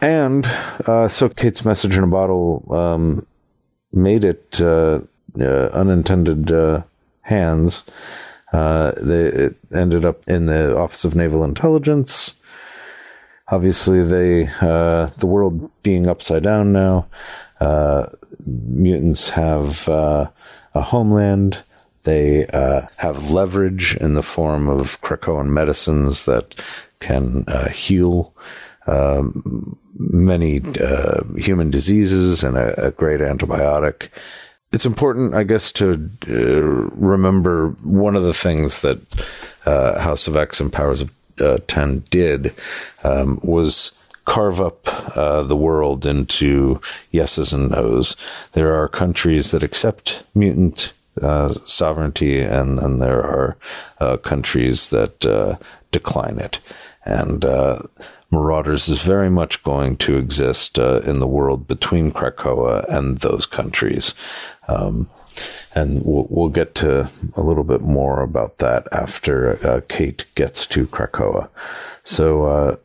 and 0.00 0.46
uh, 0.86 1.08
so 1.08 1.28
Kate's 1.28 1.64
message 1.64 1.96
in 1.96 2.04
a 2.04 2.08
bottle 2.08 2.64
um, 2.74 3.26
made 3.92 4.24
it 4.24 4.60
uh, 4.60 5.00
uh, 5.38 5.68
unintended 5.72 6.50
uh, 6.52 6.82
hands. 7.22 7.84
Uh, 8.52 8.92
they, 8.96 9.50
ended 9.72 10.04
up 10.04 10.26
in 10.28 10.46
the 10.46 10.76
Office 10.76 11.04
of 11.04 11.14
Naval 11.14 11.44
Intelligence. 11.44 12.34
Obviously, 13.48 14.02
they 14.02 14.48
uh, 14.60 15.06
the 15.18 15.26
world 15.26 15.70
being 15.82 16.08
upside 16.08 16.42
down 16.42 16.72
now. 16.72 17.06
mutants 18.46 19.30
have 19.30 19.88
a 19.88 20.32
homeland. 20.74 21.62
They 22.02 22.46
have 22.52 23.30
leverage 23.30 23.96
in 23.96 24.14
the 24.14 24.22
form 24.22 24.68
of 24.68 25.00
Krakoan 25.00 25.48
medicines 25.48 26.24
that 26.24 26.60
can 26.98 27.44
heal 27.72 28.34
um, 28.86 29.76
many 29.98 30.60
uh, 30.80 31.22
human 31.36 31.70
diseases 31.70 32.42
and 32.42 32.56
a, 32.56 32.86
a, 32.86 32.90
great 32.90 33.20
antibiotic. 33.20 34.08
It's 34.72 34.86
important, 34.86 35.34
I 35.34 35.42
guess, 35.42 35.72
to 35.72 36.10
uh, 36.28 36.34
remember 36.94 37.70
one 37.82 38.14
of 38.14 38.22
the 38.22 38.34
things 38.34 38.82
that 38.82 39.00
uh, 39.66 40.00
House 40.00 40.28
of 40.28 40.36
X 40.36 40.60
and 40.60 40.72
Powers 40.72 41.00
of 41.00 41.12
uh, 41.40 41.58
10 41.66 42.04
did 42.10 42.54
um, 43.02 43.40
was 43.42 43.92
carve 44.26 44.60
up 44.60 44.86
uh, 45.16 45.42
the 45.42 45.56
world 45.56 46.06
into 46.06 46.80
yeses 47.10 47.52
and 47.52 47.70
nos. 47.70 48.16
There 48.52 48.80
are 48.80 48.86
countries 48.86 49.50
that 49.50 49.64
accept 49.64 50.22
mutant 50.36 50.92
uh, 51.20 51.48
sovereignty, 51.48 52.40
and 52.40 52.78
then 52.78 52.98
there 52.98 53.22
are 53.22 53.56
uh, 53.98 54.18
countries 54.18 54.90
that 54.90 55.58
decline 55.90 56.38
it. 56.38 56.60
And 57.04 57.44
Marauders 58.30 58.88
is 58.88 59.02
very 59.02 59.28
much 59.28 59.62
going 59.64 59.96
to 59.96 60.16
exist 60.16 60.78
uh, 60.78 61.00
in 61.00 61.18
the 61.18 61.26
world 61.26 61.66
between 61.66 62.12
Krakoa 62.12 62.88
and 62.88 63.18
those 63.18 63.44
countries. 63.44 64.14
Um, 64.68 65.10
and 65.74 66.02
we'll, 66.04 66.26
we'll, 66.30 66.48
get 66.48 66.74
to 66.76 67.10
a 67.36 67.42
little 67.42 67.64
bit 67.64 67.80
more 67.80 68.22
about 68.22 68.58
that 68.58 68.86
after 68.92 69.64
uh, 69.66 69.80
Kate 69.88 70.24
gets 70.34 70.66
to 70.68 70.86
Krakoa. 70.86 71.48
So, 72.04 72.44
uh, 72.44 72.76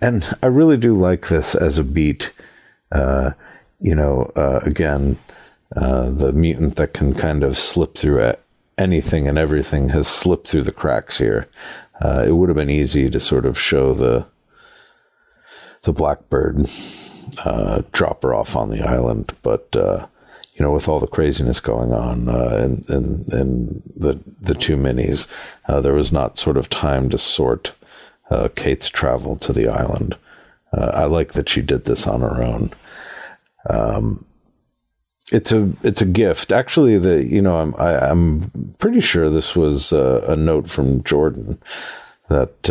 and 0.00 0.36
I 0.42 0.46
really 0.46 0.76
do 0.76 0.94
like 0.94 1.28
this 1.28 1.54
as 1.54 1.78
a 1.78 1.84
beat. 1.84 2.32
Uh, 2.90 3.32
you 3.80 3.94
know, 3.94 4.32
uh, 4.34 4.60
again, 4.62 5.18
uh, 5.76 6.10
the 6.10 6.32
mutant 6.32 6.76
that 6.76 6.94
can 6.94 7.14
kind 7.14 7.44
of 7.44 7.56
slip 7.56 7.94
through 7.94 8.20
it 8.20 8.42
anything 8.76 9.26
and 9.28 9.38
everything 9.38 9.90
has 9.90 10.06
slipped 10.06 10.48
through 10.48 10.62
the 10.62 10.72
cracks 10.72 11.18
here. 11.18 11.48
it 12.00 12.34
would 12.34 12.48
have 12.48 12.56
been 12.56 12.70
easy 12.70 13.10
to 13.10 13.20
sort 13.20 13.44
of 13.44 13.58
show 13.58 13.92
the 13.92 14.24
the 15.82 15.92
Blackbird 15.92 16.68
uh, 17.44 17.82
drop 17.92 18.22
her 18.22 18.34
off 18.34 18.56
on 18.56 18.70
the 18.70 18.82
island. 18.82 19.34
But 19.42 19.74
uh, 19.76 20.06
you 20.54 20.64
know, 20.64 20.72
with 20.72 20.88
all 20.88 21.00
the 21.00 21.06
craziness 21.06 21.60
going 21.60 21.92
on 21.92 22.28
uh, 22.28 22.56
in, 22.64 22.80
in, 22.94 23.24
in 23.32 23.82
the 23.96 24.18
the 24.40 24.54
two 24.54 24.76
minis, 24.76 25.26
uh, 25.66 25.80
there 25.80 25.94
was 25.94 26.12
not 26.12 26.38
sort 26.38 26.56
of 26.56 26.68
time 26.68 27.08
to 27.10 27.18
sort 27.18 27.74
uh, 28.30 28.48
Kate's 28.54 28.88
travel 28.88 29.36
to 29.36 29.52
the 29.52 29.68
island. 29.68 30.16
Uh, 30.72 30.90
I 30.94 31.04
like 31.04 31.32
that 31.32 31.48
she 31.48 31.62
did 31.62 31.84
this 31.84 32.06
on 32.06 32.20
her 32.20 32.42
own. 32.42 32.70
Um, 33.70 34.24
it's 35.30 35.52
a 35.52 35.70
it's 35.82 36.02
a 36.02 36.06
gift. 36.06 36.52
Actually, 36.52 36.98
the 36.98 37.24
you 37.24 37.42
know 37.42 37.58
I'm 37.58 37.74
I, 37.76 37.92
am 37.92 38.00
i 38.02 38.10
am 38.58 38.74
pretty 38.78 39.00
sure 39.00 39.28
this 39.28 39.54
was 39.54 39.92
a 39.92 40.36
note 40.36 40.68
from 40.68 41.04
Jordan 41.04 41.58
that 42.28 42.70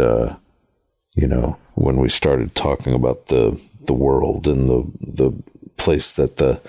you 1.18 1.28
know 1.28 1.58
when 1.74 1.98
we 1.98 2.08
started 2.08 2.56
talking 2.56 2.94
about 2.94 3.28
the 3.28 3.60
the 3.86 3.94
world 3.94 4.48
and 4.48 4.70
the 4.70 4.86
the 5.02 5.32
place 5.78 6.14
that 6.14 6.38
the 6.38 6.62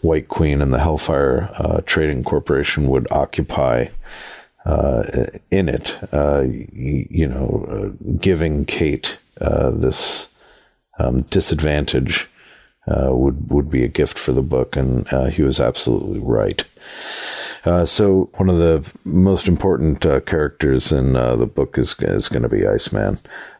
White 0.00 0.28
Queen 0.28 0.60
and 0.62 0.72
the 0.72 0.78
Hellfire 0.78 1.50
uh, 1.54 1.80
Trading 1.84 2.22
Corporation 2.22 2.88
would 2.88 3.10
occupy 3.10 3.86
uh, 4.64 5.02
in 5.50 5.68
it. 5.68 5.98
Uh, 6.12 6.44
you, 6.46 7.06
you, 7.10 7.28
know, 7.28 7.66
uh, 7.70 8.14
giving 8.20 8.64
Kate 8.64 9.18
uh, 9.40 9.70
this 9.70 10.28
um, 10.98 11.22
disadvantage 11.22 12.28
uh, 12.86 13.14
would 13.14 13.50
would 13.50 13.70
be 13.70 13.84
a 13.84 13.88
gift 13.88 14.18
for 14.18 14.32
the 14.32 14.42
book, 14.42 14.76
and 14.76 15.08
he 15.32 15.42
was 15.42 15.60
absolutely 15.60 16.18
right. 16.18 16.64
So 17.84 18.30
one 18.34 18.48
of 18.48 18.58
the 18.58 18.92
most 19.04 19.48
important 19.48 20.00
characters 20.26 20.92
in 20.92 21.12
the 21.12 21.46
book 21.46 21.78
is 21.78 21.94
is 22.00 22.28
going 22.28 22.42
to 22.42 22.48
be 22.48 22.66
Iceman 22.66 23.18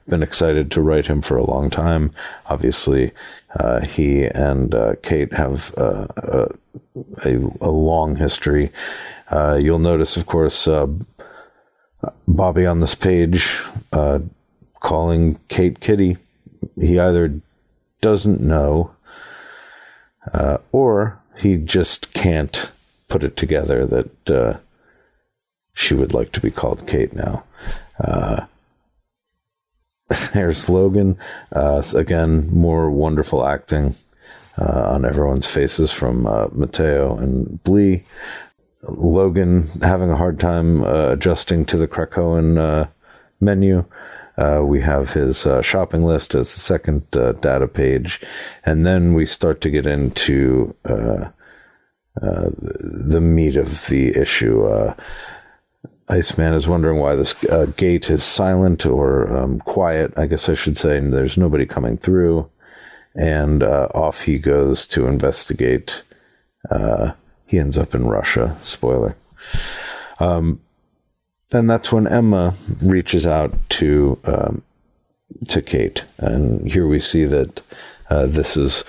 I've 0.08 0.10
been 0.12 0.22
excited 0.22 0.70
to 0.70 0.80
write 0.80 1.04
him 1.04 1.20
for 1.20 1.36
a 1.36 1.44
long 1.44 1.68
time. 1.68 2.12
Obviously, 2.46 3.12
uh, 3.60 3.80
he 3.80 4.24
and 4.24 4.74
uh, 4.74 4.94
Kate 5.02 5.34
have 5.34 5.74
uh, 5.76 6.06
a, 6.16 7.36
a, 7.60 7.70
long 7.70 8.16
history. 8.16 8.72
Uh, 9.30 9.58
you'll 9.60 9.78
notice, 9.78 10.16
of 10.16 10.24
course, 10.24 10.66
uh, 10.66 10.86
Bobby 12.26 12.64
on 12.64 12.78
this 12.78 12.94
page 12.94 13.58
uh, 13.92 14.20
calling 14.80 15.38
Kate 15.48 15.78
Kitty. 15.78 16.16
He 16.80 16.98
either 16.98 17.42
doesn't 18.00 18.40
know 18.40 18.92
or 20.72 21.20
he 21.36 21.58
just 21.58 22.14
can't 22.14 22.70
put 23.08 23.24
it 23.24 23.36
together 23.36 23.86
that 23.86 24.60
she 25.74 25.94
would 25.94 26.14
like 26.14 26.32
to 26.32 26.40
be 26.40 26.50
called 26.50 26.86
Kate 26.86 27.12
now. 27.12 27.44
There's 30.32 30.68
Logan. 30.68 31.18
Uh, 31.52 31.82
again, 31.94 32.48
more 32.50 32.90
wonderful 32.90 33.44
acting 33.44 33.94
uh, 34.58 34.90
on 34.90 35.04
everyone's 35.04 35.46
faces 35.46 35.92
from 35.92 36.26
uh, 36.26 36.48
Matteo 36.52 37.16
and 37.18 37.62
Blee. 37.62 38.04
Logan 38.82 39.64
having 39.82 40.10
a 40.10 40.16
hard 40.16 40.40
time 40.40 40.82
uh, 40.82 41.10
adjusting 41.10 41.66
to 41.66 41.76
the 41.76 41.88
Krakoan 41.88 42.58
uh, 42.58 42.88
menu. 43.40 43.84
Uh, 44.38 44.62
we 44.64 44.80
have 44.80 45.12
his 45.12 45.46
shopping 45.62 46.04
list 46.04 46.34
as 46.34 46.54
the 46.54 46.60
second 46.60 47.10
data 47.10 47.66
page. 47.66 48.20
And 48.64 48.86
then 48.86 49.12
we 49.14 49.26
start 49.26 49.60
to 49.62 49.70
get 49.70 49.84
into 49.84 50.76
the 52.20 53.20
meat 53.20 53.56
of 53.56 53.86
the 53.86 54.16
issue. 54.16 54.66
Iceman 56.10 56.54
is 56.54 56.66
wondering 56.66 56.98
why 56.98 57.16
this 57.16 57.44
uh, 57.44 57.66
gate 57.76 58.08
is 58.08 58.24
silent 58.24 58.86
or 58.86 59.30
um, 59.36 59.60
quiet. 59.60 60.14
I 60.16 60.26
guess 60.26 60.48
I 60.48 60.54
should 60.54 60.78
say 60.78 60.98
there's 61.00 61.36
nobody 61.36 61.66
coming 61.66 61.98
through. 61.98 62.48
And 63.14 63.62
uh, 63.62 63.88
off 63.94 64.22
he 64.22 64.38
goes 64.38 64.86
to 64.88 65.06
investigate. 65.06 66.02
Uh, 66.70 67.12
he 67.46 67.58
ends 67.58 67.76
up 67.76 67.94
in 67.94 68.06
Russia. 68.06 68.56
Spoiler. 68.62 69.16
Um, 70.18 70.60
and 71.52 71.68
that's 71.68 71.92
when 71.92 72.06
Emma 72.06 72.54
reaches 72.82 73.26
out 73.26 73.54
to 73.70 74.18
um, 74.24 74.62
to 75.48 75.62
Kate, 75.62 76.04
and 76.18 76.70
here 76.70 76.86
we 76.86 76.98
see 76.98 77.24
that 77.24 77.62
uh, 78.10 78.26
this 78.26 78.56
is 78.56 78.82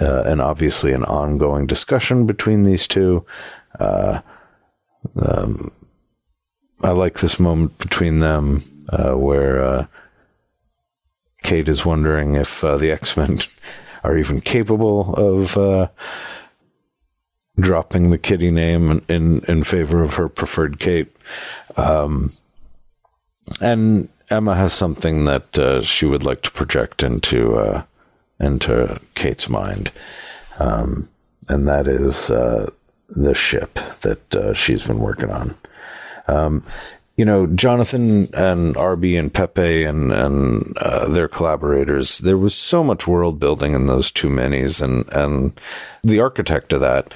uh, 0.00 0.22
an 0.24 0.40
obviously 0.40 0.92
an 0.92 1.04
ongoing 1.04 1.66
discussion 1.66 2.26
between 2.26 2.62
these 2.62 2.86
two. 2.88 3.26
Uh, 3.78 4.20
um, 5.20 5.70
I 6.82 6.90
like 6.90 7.20
this 7.20 7.38
moment 7.38 7.78
between 7.78 8.18
them 8.18 8.62
uh, 8.88 9.12
where 9.12 9.62
uh, 9.62 9.86
Kate 11.42 11.68
is 11.68 11.84
wondering 11.84 12.34
if 12.34 12.64
uh, 12.64 12.76
the 12.76 12.90
X 12.90 13.16
Men 13.16 13.40
are 14.04 14.16
even 14.16 14.40
capable 14.40 15.14
of 15.14 15.56
uh, 15.56 15.88
dropping 17.58 18.10
the 18.10 18.18
kitty 18.18 18.50
name 18.50 18.90
in, 18.90 19.04
in, 19.08 19.40
in 19.46 19.64
favor 19.64 20.02
of 20.02 20.14
her 20.14 20.28
preferred 20.28 20.80
Kate. 20.80 21.14
Um, 21.76 22.30
and 23.60 24.08
Emma 24.30 24.54
has 24.54 24.72
something 24.72 25.24
that 25.24 25.82
she 25.84 26.06
would 26.06 26.24
like 26.24 26.42
to 26.42 26.50
project 26.50 27.02
into 27.02 27.84
into 28.42 29.00
Kate's 29.14 29.48
mind, 29.48 29.90
um, 30.58 31.08
and 31.48 31.66
that 31.66 31.86
is 31.86 32.28
the 32.28 33.34
ship 33.34 33.74
that 33.74 34.52
she's 34.56 34.86
been 34.86 34.98
working 34.98 35.30
on. 35.30 35.54
Um, 36.28 36.64
you 37.16 37.24
know, 37.24 37.46
Jonathan 37.46 38.26
and 38.34 38.74
RB 38.74 39.18
and 39.18 39.32
Pepe 39.32 39.84
and 39.84 40.12
and 40.12 40.64
uh, 40.78 41.08
their 41.08 41.28
collaborators. 41.28 42.18
There 42.18 42.38
was 42.38 42.54
so 42.54 42.82
much 42.82 43.06
world 43.06 43.38
building 43.38 43.74
in 43.74 43.86
those 43.86 44.10
two 44.10 44.28
minis, 44.28 44.80
and 44.80 45.08
and 45.12 45.52
the 46.02 46.20
architect 46.20 46.72
of 46.72 46.80
that, 46.80 47.12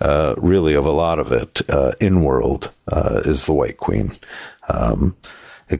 uh, 0.00 0.34
really 0.36 0.74
of 0.74 0.84
a 0.84 0.90
lot 0.90 1.18
of 1.18 1.30
it 1.30 1.62
uh, 1.70 1.92
in 2.00 2.22
world, 2.22 2.72
uh, 2.88 3.22
is 3.24 3.46
the 3.46 3.54
White 3.54 3.76
Queen. 3.76 4.10
Um, 4.68 5.16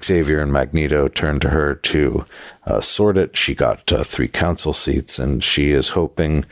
Xavier 0.02 0.40
and 0.40 0.52
Magneto 0.52 1.08
turned 1.08 1.42
to 1.42 1.50
her 1.50 1.74
to 1.74 2.24
uh, 2.66 2.80
sort 2.80 3.18
it. 3.18 3.36
She 3.36 3.54
got 3.54 3.92
uh, 3.92 4.04
three 4.04 4.28
council 4.28 4.72
seats, 4.72 5.18
and 5.18 5.42
she 5.42 5.70
is 5.70 5.90
hoping 5.90 6.44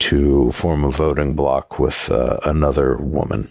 to 0.00 0.50
form 0.52 0.84
a 0.84 0.90
voting 0.90 1.34
bloc 1.34 1.78
with 1.78 2.10
another 2.10 2.96
woman. 2.96 3.48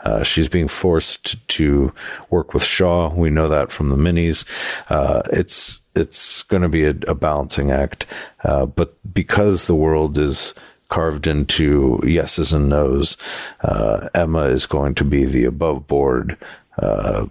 Uh, 0.00 0.22
she's 0.22 0.48
being 0.48 0.68
forced 0.68 1.46
to 1.48 1.92
work 2.30 2.54
with 2.54 2.62
Shaw. 2.62 3.12
We 3.12 3.30
know 3.30 3.48
that 3.48 3.72
from 3.72 3.90
the 3.90 3.96
minis. 3.96 4.44
Uh, 4.90 5.22
it's 5.32 5.80
it's 5.94 6.42
going 6.44 6.62
to 6.62 6.68
be 6.68 6.84
a, 6.84 6.94
a 7.08 7.14
balancing 7.14 7.70
act. 7.70 8.06
Uh, 8.44 8.66
but 8.66 8.94
because 9.12 9.66
the 9.66 9.74
world 9.74 10.18
is 10.18 10.54
carved 10.88 11.26
into 11.26 12.00
yeses 12.04 12.52
and 12.52 12.68
nos, 12.68 13.16
uh, 13.62 14.08
Emma 14.14 14.44
is 14.44 14.66
going 14.66 14.94
to 14.94 15.04
be 15.04 15.24
the 15.24 15.44
above 15.44 15.88
board 15.88 16.36
uh, 16.78 17.26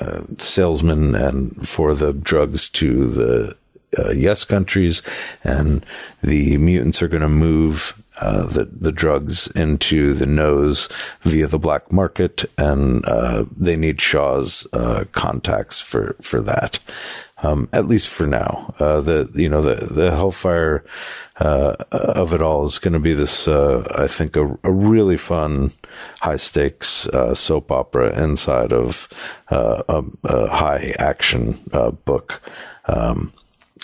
uh, 0.00 0.22
salesman 0.38 1.14
and 1.14 1.68
for 1.68 1.94
the 1.94 2.12
drugs 2.12 2.68
to 2.70 3.06
the 3.06 3.56
uh, 3.98 4.10
yes 4.10 4.44
countries, 4.44 5.02
and 5.42 5.84
the 6.22 6.56
mutants 6.58 7.00
are 7.02 7.08
going 7.08 7.22
to 7.22 7.28
move 7.28 8.02
uh, 8.20 8.46
the 8.46 8.64
the 8.64 8.92
drugs 8.92 9.46
into 9.52 10.12
the 10.12 10.26
nos 10.26 10.88
via 11.22 11.46
the 11.46 11.58
black 11.58 11.90
market, 11.90 12.44
and 12.58 13.04
uh, 13.06 13.44
they 13.56 13.76
need 13.76 14.00
Shaw's 14.00 14.66
uh, 14.72 15.04
contacts 15.12 15.80
for 15.80 16.16
for 16.20 16.40
that. 16.42 16.80
Um, 17.40 17.68
at 17.72 17.86
least 17.86 18.08
for 18.08 18.26
now, 18.26 18.74
uh, 18.80 19.00
the 19.00 19.30
you 19.34 19.48
know 19.48 19.62
the 19.62 19.86
the 19.86 20.10
hellfire 20.10 20.84
uh, 21.36 21.76
of 21.92 22.32
it 22.32 22.42
all 22.42 22.64
is 22.64 22.78
going 22.78 22.94
to 22.94 22.98
be 22.98 23.14
this. 23.14 23.46
I 23.46 24.08
think 24.08 24.34
a, 24.34 24.58
a, 24.64 24.72
really 24.72 25.16
fun, 25.16 25.70
high 26.20 26.36
stakes 26.36 27.08
soap 27.34 27.70
opera 27.70 28.20
inside 28.20 28.72
of 28.72 29.08
a, 29.48 30.04
a, 30.24 30.48
high 30.48 30.94
action 30.98 31.54
book. 32.04 32.42
Um, 32.86 33.32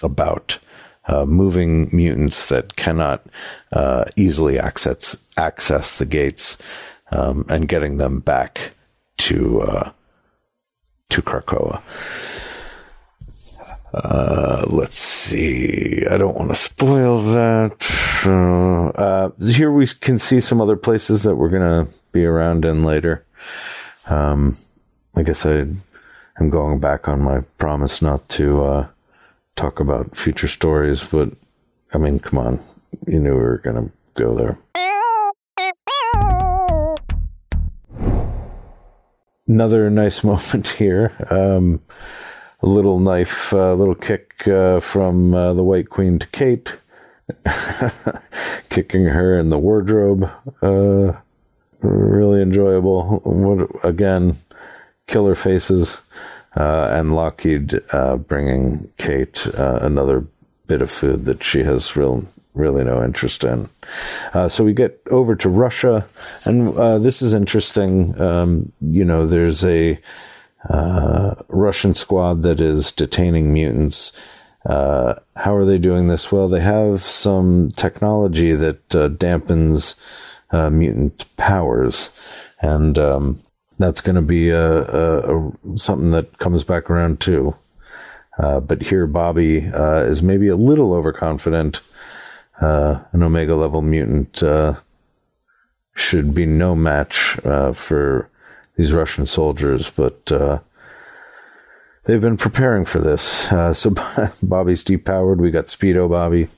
about 0.03 0.59
uh, 1.07 1.25
moving 1.25 1.89
mutants 1.93 2.49
that 2.49 2.77
cannot 2.77 3.27
uh, 3.73 4.05
easily 4.17 4.59
access 4.59 5.17
access 5.37 5.97
the 5.97 6.07
gates 6.07 6.57
um, 7.11 7.45
and 7.49 7.69
getting 7.69 7.99
them 7.99 8.21
back 8.21 8.73
to 9.19 9.61
uh, 9.63 9.91
to 11.11 11.23
Krakoa. 11.23 11.83
Uh, 13.95 14.65
let's 14.67 14.97
see. 14.97 16.05
I 16.11 16.17
don't 16.17 16.37
want 16.37 16.51
to 16.51 16.57
spoil 16.57 17.21
that. 17.23 17.73
Uh, 18.27 19.31
here 19.45 19.71
we 19.71 19.87
can 19.87 20.19
see 20.19 20.41
some 20.41 20.61
other 20.61 20.77
places 20.77 21.23
that 21.23 21.37
we're 21.37 21.49
gonna 21.51 21.87
be 22.13 22.25
around 22.25 22.65
in 22.65 22.85
later. 22.85 23.25
Um, 24.07 24.57
I 25.17 25.23
guess 25.23 25.47
I 25.47 25.67
am 26.41 26.51
going 26.51 26.81
back 26.81 27.07
on 27.09 27.23
my 27.23 27.41
promise 27.59 28.03
not 28.03 28.29
to 28.31 28.65
uh, 28.65 28.89
talk 29.57 29.81
about 29.81 30.17
future 30.17 30.49
stories, 30.49 31.09
but 31.09 31.31
I 31.93 31.99
mean, 31.99 32.19
come 32.19 32.39
on, 32.41 32.61
you 33.07 33.21
knew 33.21 33.35
we 33.35 33.43
were 33.43 33.59
going 33.59 33.87
to 33.87 33.93
go 34.15 34.35
there. 34.35 34.59
Another 39.47 39.91
nice 39.91 40.25
moment 40.25 40.69
here. 40.69 41.13
Um, 41.31 41.83
a 42.65 42.67
little 42.67 42.99
knife, 42.99 43.53
uh, 43.53 43.75
little 43.75 43.95
kick 43.95 44.49
uh, 44.49 44.81
from 44.81 45.35
uh, 45.35 45.53
the 45.53 45.63
White 45.63 45.91
Queen 45.91 46.19
to 46.19 46.27
Kate, 46.29 46.79
kicking 48.71 49.05
her 49.05 49.39
in 49.39 49.51
the 49.51 49.59
wardrobe. 49.59 50.31
Uh, 50.63 51.13
really 51.83 52.41
enjoyable. 52.41 53.21
What, 53.23 53.69
again, 53.85 54.37
killer 55.07 55.35
faces 55.35 56.01
uh, 56.57 56.89
and 56.91 57.15
Lockheed 57.15 57.83
uh, 57.93 58.17
bringing 58.17 58.91
Kate 58.97 59.45
another 59.55 60.27
bit 60.67 60.81
of 60.81 60.91
food 60.91 61.27
that 61.27 61.45
she 61.45 61.65
has 61.65 61.95
real 61.97 62.27
really 62.55 62.85
no 62.85 63.05
interest 63.05 63.45
in. 63.45 63.69
Uh, 64.33 64.49
so 64.49 64.65
we 64.65 64.73
get 64.73 65.03
over 65.11 65.37
to 65.37 65.51
Russia, 65.51 66.07
and 66.47 66.75
uh, 66.79 66.99
this 66.99 67.21
is 67.21 67.35
interesting. 67.35 68.19
Um, 68.19 68.73
you 68.81 69.05
know, 69.05 69.27
there's 69.27 69.65
a 69.67 69.99
uh, 70.69 71.35
Russian 71.49 71.95
squad 71.95 72.43
that 72.43 72.61
is 72.61 72.93
detaining 72.93 73.53
mutants. 73.53 74.13
how 74.67 75.55
are 75.55 75.65
they 75.65 75.79
doing 75.79 76.09
this? 76.09 76.33
Well, 76.33 76.49
they 76.49 76.61
have 76.61 77.01
some 77.01 77.71
technology 77.71 78.53
that 78.53 78.89
dampens 78.89 79.97
mutant 80.53 81.25
powers, 81.37 82.11
and 82.61 82.99
um, 82.99 83.41
that's 83.79 84.01
going 84.01 84.17
to 84.17 84.23
be 84.23 84.51
a, 84.51 84.83
a, 84.85 85.39
a, 85.39 85.53
something 85.77 86.09
that 86.13 86.39
comes 86.39 86.65
back 86.65 86.89
around 86.89 87.21
too. 87.21 87.57
Uh, 88.39 88.61
but 88.61 88.83
here, 88.83 89.07
Bobby 89.07 89.67
uh, 89.69 90.03
is 90.03 90.23
maybe 90.23 90.49
a 90.49 90.57
little 90.57 90.93
overconfident. 90.93 91.81
Uh, 92.61 93.03
an 93.13 93.23
Omega 93.23 93.55
level 93.55 93.83
mutant 93.83 94.43
uh, 94.43 94.75
should 95.95 96.35
be 96.35 96.47
no 96.47 96.75
match 96.75 97.39
uh, 97.45 97.73
for 97.73 98.29
these 98.77 98.93
Russian 98.93 99.27
soldiers, 99.27 99.91
but 99.91 100.31
uh, 100.33 100.61
they've 102.05 102.21
been 102.21 102.37
preparing 102.37 102.85
for 102.85 102.99
this. 102.99 103.23
so 103.23 103.91
Bobby's 104.43 104.85
depowered. 104.85 105.39
We 105.39 105.51
got 105.51 105.67
Speedo 105.67 106.09
Bobby. 106.09 106.49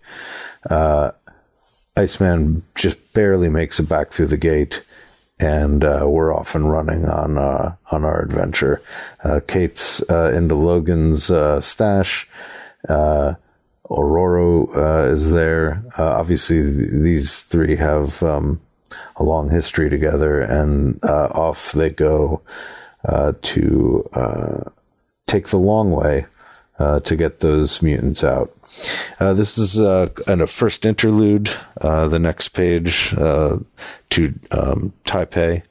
Iceman 1.98 2.62
just 2.74 3.14
barely 3.14 3.48
makes 3.48 3.80
it 3.80 3.88
back 3.88 4.10
through 4.10 4.26
the 4.26 4.36
gate 4.36 4.82
and 5.38 5.84
uh, 5.84 6.04
we're 6.06 6.34
off 6.34 6.54
and 6.54 6.70
running 6.70 7.06
on 7.06 7.36
uh, 7.38 7.74
on 7.90 8.04
our 8.04 8.22
adventure. 8.22 8.80
Uh, 9.22 9.40
Kate's 9.46 10.02
uh, 10.10 10.32
into 10.34 10.54
Logan's 10.54 11.30
uh, 11.30 11.60
stash. 11.60 12.28
Uh, 12.88 13.34
Aurora 13.90 15.10
is 15.10 15.30
there. 15.30 15.82
obviously, 15.96 16.62
th- 16.62 16.90
these 16.90 17.42
three 17.42 17.76
have 17.76 18.22
um, 18.22 18.60
a 19.16 19.24
long 19.24 19.50
history 19.50 19.88
together, 19.90 20.40
and 20.40 21.02
off 21.04 21.72
they 21.72 21.90
go 21.90 22.42
to 23.42 24.72
take 25.26 25.48
the 25.48 25.58
long 25.58 25.90
way 25.90 26.26
to 26.78 27.16
get 27.16 27.40
those 27.40 27.82
mutants 27.82 28.22
out. 28.24 28.52
Uh, 29.18 29.32
this 29.32 29.56
is 29.56 29.80
uh, 29.80 30.06
a 30.26 30.46
first 30.46 30.84
interlude, 30.84 31.50
uh, 31.80 32.08
the 32.08 32.18
next 32.18 32.48
page 32.50 33.14
uh, 33.16 33.58
to 34.10 34.34
um, 34.50 34.92
Taipei. 35.04 35.62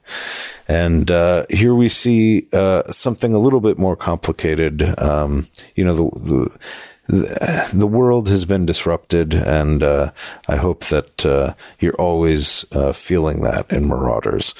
And 0.66 1.10
uh, 1.10 1.46
here 1.48 1.74
we 1.74 1.88
see 1.88 2.48
uh, 2.52 2.90
something 2.90 3.34
a 3.34 3.38
little 3.38 3.60
bit 3.60 3.78
more 3.78 3.96
complicated. 3.96 4.98
Um, 4.98 5.48
you 5.76 5.84
know, 5.84 5.94
the, 5.94 6.20
the 6.20 6.58
the 7.08 7.88
world 7.88 8.28
has 8.28 8.44
been 8.44 8.66
disrupted, 8.66 9.32
and 9.32 9.82
uh, 9.82 10.10
I 10.48 10.56
hope 10.56 10.86
that 10.86 11.24
uh, 11.24 11.54
you're 11.78 11.94
always 11.94 12.64
uh, 12.72 12.92
feeling 12.92 13.42
that 13.42 13.70
in 13.72 13.86
Marauders. 13.86 14.54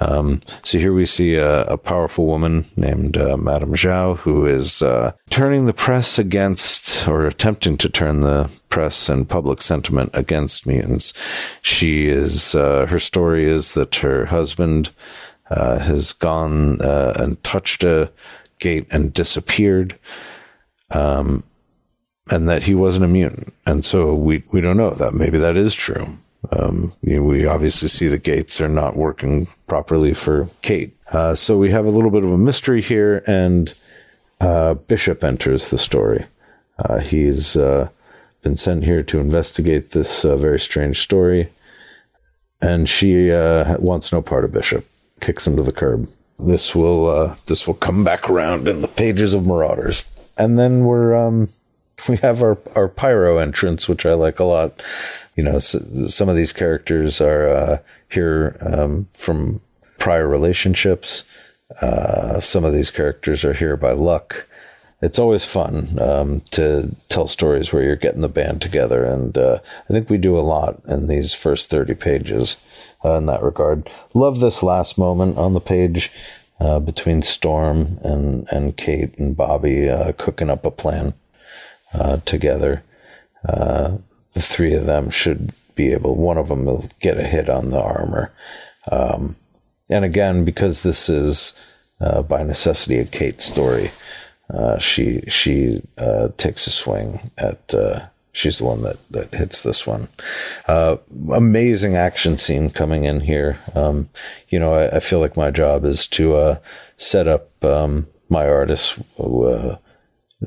Um, 0.00 0.42
so 0.64 0.78
here 0.78 0.92
we 0.92 1.06
see 1.06 1.36
a, 1.36 1.62
a 1.64 1.78
powerful 1.78 2.26
woman 2.26 2.64
named 2.76 3.16
uh, 3.16 3.36
Madame 3.36 3.74
Zhao 3.74 4.16
who 4.18 4.46
is 4.46 4.82
uh, 4.82 5.12
turning 5.30 5.66
the 5.66 5.72
press 5.72 6.18
against, 6.18 7.06
or 7.06 7.24
attempting 7.26 7.76
to 7.78 7.88
turn 7.88 8.20
the 8.20 8.52
press 8.68 9.08
and 9.08 9.28
public 9.28 9.62
sentiment 9.62 10.10
against 10.12 10.66
mutants. 10.66 11.12
She 11.62 12.08
is 12.08 12.54
uh, 12.56 12.86
her 12.86 12.98
story 12.98 13.48
is 13.48 13.74
that 13.74 13.96
her 13.96 14.26
husband 14.26 14.90
has 15.48 16.14
gone 16.14 16.80
and 16.80 17.42
touched 17.44 17.84
a 17.84 18.10
gate 18.58 18.86
and 18.90 19.12
disappeared. 19.12 19.98
Um, 20.90 21.44
and 22.30 22.48
that 22.48 22.64
he 22.64 22.74
wasn't 22.74 23.04
a 23.04 23.08
mutant. 23.08 23.52
And 23.66 23.84
so 23.84 24.14
we, 24.14 24.44
we 24.52 24.60
don't 24.60 24.76
know 24.76 24.90
that. 24.90 25.14
Maybe 25.14 25.38
that 25.38 25.56
is 25.56 25.74
true. 25.74 26.18
Um, 26.50 26.92
you 27.02 27.16
know, 27.16 27.22
we 27.22 27.46
obviously 27.46 27.88
see 27.88 28.08
the 28.08 28.18
gates 28.18 28.60
are 28.60 28.68
not 28.68 28.96
working 28.96 29.48
properly 29.66 30.12
for 30.12 30.48
Kate. 30.60 30.96
Uh, 31.10 31.34
so 31.34 31.56
we 31.56 31.70
have 31.70 31.86
a 31.86 31.90
little 31.90 32.10
bit 32.10 32.24
of 32.24 32.32
a 32.32 32.38
mystery 32.38 32.82
here, 32.82 33.22
and 33.26 33.78
uh, 34.40 34.74
Bishop 34.74 35.22
enters 35.22 35.70
the 35.70 35.78
story. 35.78 36.26
Uh, 36.78 36.98
he's 36.98 37.56
uh, 37.56 37.90
been 38.42 38.56
sent 38.56 38.84
here 38.84 39.02
to 39.04 39.20
investigate 39.20 39.90
this 39.90 40.24
uh, 40.24 40.36
very 40.36 40.58
strange 40.58 40.98
story, 40.98 41.48
and 42.60 42.88
she 42.88 43.30
uh, 43.30 43.78
wants 43.78 44.12
no 44.12 44.20
part 44.22 44.44
of 44.44 44.52
Bishop. 44.52 44.86
Kicks 45.20 45.46
him 45.46 45.56
to 45.56 45.62
the 45.62 45.70
curb. 45.70 46.08
This 46.38 46.74
will 46.74 47.36
this 47.46 47.68
will 47.68 47.74
come 47.74 48.02
back 48.02 48.28
around 48.28 48.66
in 48.66 48.80
the 48.80 48.88
pages 48.88 49.34
of 49.34 49.46
Marauders, 49.46 50.06
and 50.36 50.58
then 50.58 50.84
we're 50.84 51.14
um, 51.14 51.48
we 52.08 52.16
have 52.16 52.42
our, 52.42 52.58
our 52.74 52.88
pyro 52.88 53.38
entrance, 53.38 53.88
which 53.88 54.06
I 54.06 54.14
like 54.14 54.40
a 54.40 54.44
lot. 54.44 54.82
You 55.36 55.44
know, 55.44 55.58
some 55.58 56.28
of 56.28 56.36
these 56.36 56.52
characters 56.52 57.20
are 57.20 57.48
uh, 57.48 57.78
here 58.10 58.56
um, 58.60 59.08
from 59.12 59.60
prior 59.98 60.28
relationships. 60.28 61.24
Uh, 61.80 62.38
some 62.40 62.64
of 62.64 62.74
these 62.74 62.90
characters 62.90 63.44
are 63.44 63.54
here 63.54 63.76
by 63.76 63.92
luck. 63.92 64.46
It's 65.00 65.18
always 65.18 65.44
fun 65.44 65.98
um, 66.00 66.42
to 66.52 66.94
tell 67.08 67.26
stories 67.26 67.72
where 67.72 67.82
you're 67.82 67.96
getting 67.96 68.20
the 68.20 68.28
band 68.28 68.62
together, 68.62 69.04
and 69.04 69.36
uh, 69.36 69.58
I 69.88 69.92
think 69.92 70.08
we 70.08 70.18
do 70.18 70.38
a 70.38 70.40
lot 70.40 70.80
in 70.86 71.08
these 71.08 71.34
first 71.34 71.70
thirty 71.70 71.94
pages 71.94 72.56
uh, 73.04 73.14
in 73.14 73.26
that 73.26 73.42
regard. 73.42 73.90
Love 74.14 74.38
this 74.38 74.62
last 74.62 74.96
moment 74.98 75.38
on 75.38 75.54
the 75.54 75.60
page 75.60 76.12
uh, 76.60 76.78
between 76.78 77.22
Storm 77.22 77.98
and 78.04 78.46
and 78.52 78.76
Kate 78.76 79.18
and 79.18 79.36
Bobby 79.36 79.90
uh, 79.90 80.12
cooking 80.12 80.50
up 80.50 80.64
a 80.64 80.70
plan 80.70 81.14
uh, 81.94 82.18
together. 82.24 82.82
Uh, 83.48 83.98
the 84.34 84.40
three 84.40 84.74
of 84.74 84.86
them 84.86 85.10
should 85.10 85.52
be 85.74 85.92
able, 85.92 86.16
one 86.16 86.38
of 86.38 86.48
them 86.48 86.64
will 86.64 86.84
get 87.00 87.18
a 87.18 87.24
hit 87.24 87.48
on 87.48 87.70
the 87.70 87.80
armor. 87.80 88.32
Um, 88.90 89.36
and 89.88 90.04
again, 90.04 90.44
because 90.44 90.82
this 90.82 91.08
is 91.08 91.58
uh, 92.00 92.22
by 92.22 92.42
necessity 92.42 92.98
a 92.98 93.04
Kate 93.04 93.40
story, 93.40 93.90
uh, 94.52 94.78
she 94.78 95.22
she 95.28 95.82
uh, 95.98 96.28
takes 96.36 96.66
a 96.66 96.70
swing 96.70 97.30
at. 97.38 97.74
Uh, 97.74 98.06
she's 98.32 98.58
the 98.58 98.64
one 98.64 98.82
that 98.82 98.96
that 99.10 99.34
hits 99.34 99.62
this 99.62 99.86
one. 99.86 100.08
Amazing 100.66 101.96
action 101.96 102.36
scene 102.38 102.70
coming 102.70 103.04
in 103.04 103.20
here. 103.20 103.58
Um, 103.74 104.08
you 104.48 104.58
know, 104.58 104.74
I, 104.74 104.96
I, 104.96 105.00
feel 105.00 105.20
like 105.20 105.36
my 105.36 105.50
job 105.50 105.84
is 105.84 106.06
to 106.08 106.58
set 106.96 107.28
up 107.28 107.64
um, 107.64 108.08
my 108.28 108.46
artists 108.46 108.98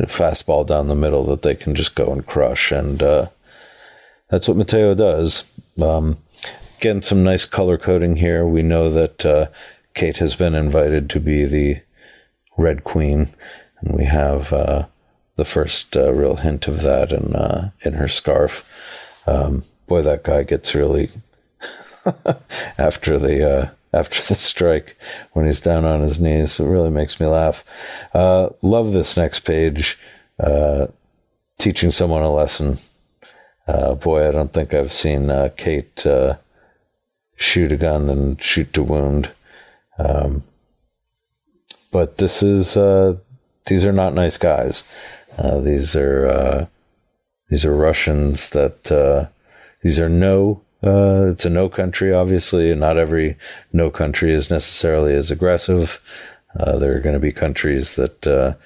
fastball 0.04 0.66
down 0.66 0.88
the 0.88 0.96
middle 0.96 1.24
that 1.26 1.42
they 1.42 1.56
can 1.56 1.76
just 1.76 1.96
go 1.96 2.12
and 2.12 2.26
crush, 2.26 2.72
and 2.72 3.00
that's 4.30 4.48
what 4.48 4.58
Matteo 4.58 4.94
does. 4.94 5.52
Um, 5.82 6.18
getting 6.80 7.02
some 7.02 7.24
nice 7.24 7.46
color 7.46 7.78
coding 7.78 8.18
here. 8.18 8.46
We 8.46 8.62
know 8.62 8.90
that 8.90 9.52
Kate 9.96 10.18
has 10.18 10.36
been 10.36 10.54
invited 10.54 11.10
to 11.10 11.20
be 11.20 11.46
the 11.46 11.82
Red 12.58 12.84
Queen, 12.84 13.30
and 13.80 13.98
we 13.98 14.06
have 14.06 14.54
uh, 14.54 14.86
the 15.36 15.46
first 15.46 15.96
uh, 15.98 16.14
real 16.14 16.38
hint 16.38 16.68
of 16.68 16.82
that 16.82 17.12
in 17.12 17.36
uh, 17.36 17.72
in 17.82 17.94
her 17.94 18.08
scarf. 18.08 18.70
Um, 19.28 19.64
boy, 19.88 20.02
that 20.02 20.24
guy 20.24 20.44
gets 20.44 20.76
really 20.76 21.12
after 22.78 23.18
the 23.18 23.50
uh, 23.50 23.70
after 23.96 24.22
the 24.28 24.36
strike 24.36 24.98
when 25.34 25.46
he's 25.46 25.62
down 25.62 25.86
on 25.86 26.02
his 26.02 26.20
knees. 26.20 26.60
It 26.60 26.66
really 26.66 26.92
makes 26.92 27.20
me 27.20 27.26
laugh. 27.26 27.64
Uh, 28.14 28.50
love 28.62 28.94
this 28.94 29.18
next 29.18 29.40
page, 29.42 29.98
uh, 30.40 30.88
teaching 31.58 31.92
someone 31.92 32.24
a 32.24 32.34
lesson. 32.34 32.78
boy, 33.68 34.28
I 34.28 34.32
don't 34.32 34.54
think 34.54 34.74
I've 34.74 34.92
seen 34.92 35.32
Kate 35.58 36.06
shoot 37.36 37.72
a 37.72 37.78
gun 37.78 38.10
and 38.10 38.42
shoot 38.42 38.74
to 38.74 38.84
wound. 38.84 39.32
Um, 39.98 40.44
but 41.92 42.18
this 42.18 42.44
is 42.44 42.76
uh, 42.76 43.18
these 43.66 43.86
are 43.86 43.94
not 43.94 44.14
nice 44.14 44.38
guys. 44.38 44.84
Uh, 45.38 45.60
these 45.60 45.96
are 45.96 46.28
uh, 46.28 46.66
these 47.50 47.66
are 47.66 47.76
Russians 47.76 48.50
that 48.50 48.92
uh, 48.92 49.28
these 49.82 50.00
are 50.00 50.10
no. 50.10 50.62
Uh, 50.86 51.30
it's 51.32 51.46
a 51.46 51.50
no 51.50 51.68
country, 51.68 52.14
obviously. 52.14 52.74
Not 52.76 52.98
every 52.98 53.38
no 53.74 53.90
country 53.90 54.32
is 54.32 54.50
necessarily 54.50 55.14
as 55.14 55.32
aggressive. 55.32 56.00
Uh, 56.58 56.78
there 56.78 56.96
are 56.96 57.02
going 57.02 57.14
to 57.16 57.20
be 57.20 57.34
countries 57.34 57.96
that 57.96 58.58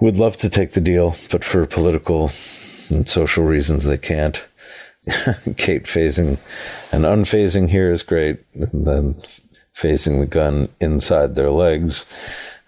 would 0.00 0.18
love 0.18 0.36
to 0.36 0.48
take 0.48 0.72
the 0.72 0.80
deal, 0.80 1.16
but 1.30 1.42
for 1.42 1.66
political 1.66 2.30
and 2.90 3.08
social 3.08 3.44
reasons, 3.44 3.84
they 3.84 3.98
can't. 3.98 4.46
Kate 5.56 5.84
phasing 5.84 6.38
and 6.92 7.04
unphasing 7.04 7.70
here 7.70 7.90
is 7.90 8.02
great. 8.02 8.44
And 8.54 8.86
then 8.86 9.14
phasing 9.74 10.20
the 10.20 10.26
gun 10.26 10.68
inside 10.80 11.34
their 11.34 11.50
legs 11.50 12.04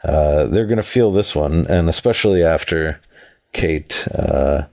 uh, 0.02 0.46
they're 0.46 0.66
going 0.66 0.76
to 0.76 0.82
feel 0.82 1.10
this 1.10 1.36
one, 1.36 1.66
and 1.66 1.88
especially 1.88 2.42
after 2.42 3.00
Kate, 3.52 4.06
uh, 4.14 4.66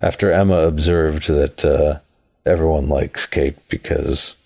after 0.00 0.30
Emma 0.30 0.58
observed 0.58 1.28
that 1.28 1.64
uh, 1.64 1.98
everyone 2.46 2.88
likes 2.88 3.26
Kate 3.26 3.56
because 3.68 4.36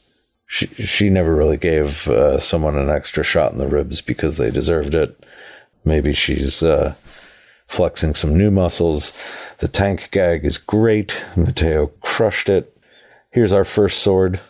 she 0.47 0.67
she 0.67 1.11
never 1.11 1.35
really 1.35 1.57
gave 1.57 2.09
uh, 2.09 2.39
someone 2.39 2.77
an 2.77 2.89
extra 2.89 3.23
shot 3.23 3.53
in 3.53 3.59
the 3.59 3.69
ribs 3.69 4.01
because 4.01 4.37
they 4.37 4.51
deserved 4.51 4.95
it. 4.95 5.19
Maybe 5.85 6.13
she's 6.13 6.63
uh, 6.63 6.95
flexing 7.67 8.15
some 8.15 8.37
new 8.37 8.51
muscles. 8.51 9.13
The 9.59 9.69
tank 9.69 10.09
gag 10.11 10.45
is 10.45 10.59
great. 10.59 11.23
Matteo 11.37 11.89
crushed 12.01 12.49
it. 12.49 12.77
Here's 13.31 13.53
our 13.53 13.65
first 13.65 14.03
sword. 14.03 14.41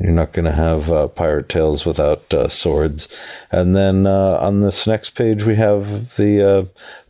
You're 0.00 0.12
not 0.12 0.32
going 0.32 0.44
to 0.44 0.52
have 0.52 0.92
uh, 0.92 1.08
pirate 1.08 1.48
tales 1.48 1.84
without 1.84 2.32
uh, 2.32 2.46
swords. 2.48 3.08
And 3.50 3.74
then 3.74 4.06
uh, 4.06 4.38
on 4.40 4.60
this 4.60 4.86
next 4.86 5.10
page, 5.10 5.44
we 5.44 5.56
have 5.56 6.16
the 6.16 6.48
uh, 6.48 6.64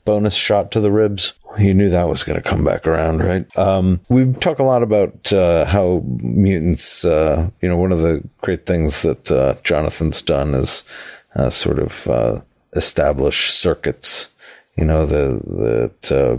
bonus 0.05 0.35
shot 0.35 0.70
to 0.70 0.81
the 0.81 0.92
ribs. 0.92 1.33
You 1.59 1.75
knew 1.75 1.90
that 1.90 2.09
was 2.09 2.25
going 2.25 2.40
to 2.40 2.49
come 2.49 2.64
back 2.64 2.87
around, 2.87 3.18
right? 3.18 3.59
Um, 3.59 4.01
we 4.09 4.33
talk 4.35 4.59
a 4.59 4.64
lot 4.64 4.83
about 4.83 5.33
uh, 5.33 5.64
how 5.64 6.03
mutants, 6.05 7.05
uh, 7.05 7.51
you 7.61 7.68
know, 7.68 7.77
one 7.77 7.92
of 7.92 8.01
the 8.01 8.23
great 8.40 8.64
things 8.66 9.03
that 9.03 9.61
Jonathan's 9.64 10.23
done 10.23 10.55
is 10.55 10.85
sort 11.51 11.79
of 11.79 12.44
establish 12.75 13.51
circuits 13.51 14.29
you 14.79 14.85
know 14.85 15.07
the 15.07 15.40
that 16.01 16.12
uh, 16.12 16.38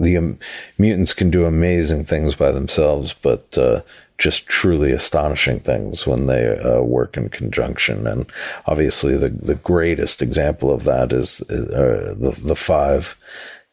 the 0.00 0.16
um, 0.16 0.38
mutants 0.76 1.14
can 1.14 1.30
do 1.30 1.46
amazing 1.46 2.04
things 2.04 2.34
by 2.34 2.50
themselves, 2.50 3.12
but 3.12 3.56
uh, 3.56 3.82
just 4.18 4.48
truly 4.48 4.90
astonishing 4.90 5.60
things 5.60 6.04
when 6.04 6.26
they 6.26 6.58
uh, 6.58 6.80
work 6.80 7.16
in 7.16 7.28
conjunction. 7.28 8.08
And 8.08 8.26
obviously, 8.66 9.16
the 9.16 9.28
the 9.28 9.54
greatest 9.54 10.20
example 10.20 10.72
of 10.72 10.82
that 10.82 11.12
is 11.12 11.42
uh, 11.42 12.14
the 12.18 12.36
the 12.44 12.56
five. 12.56 13.16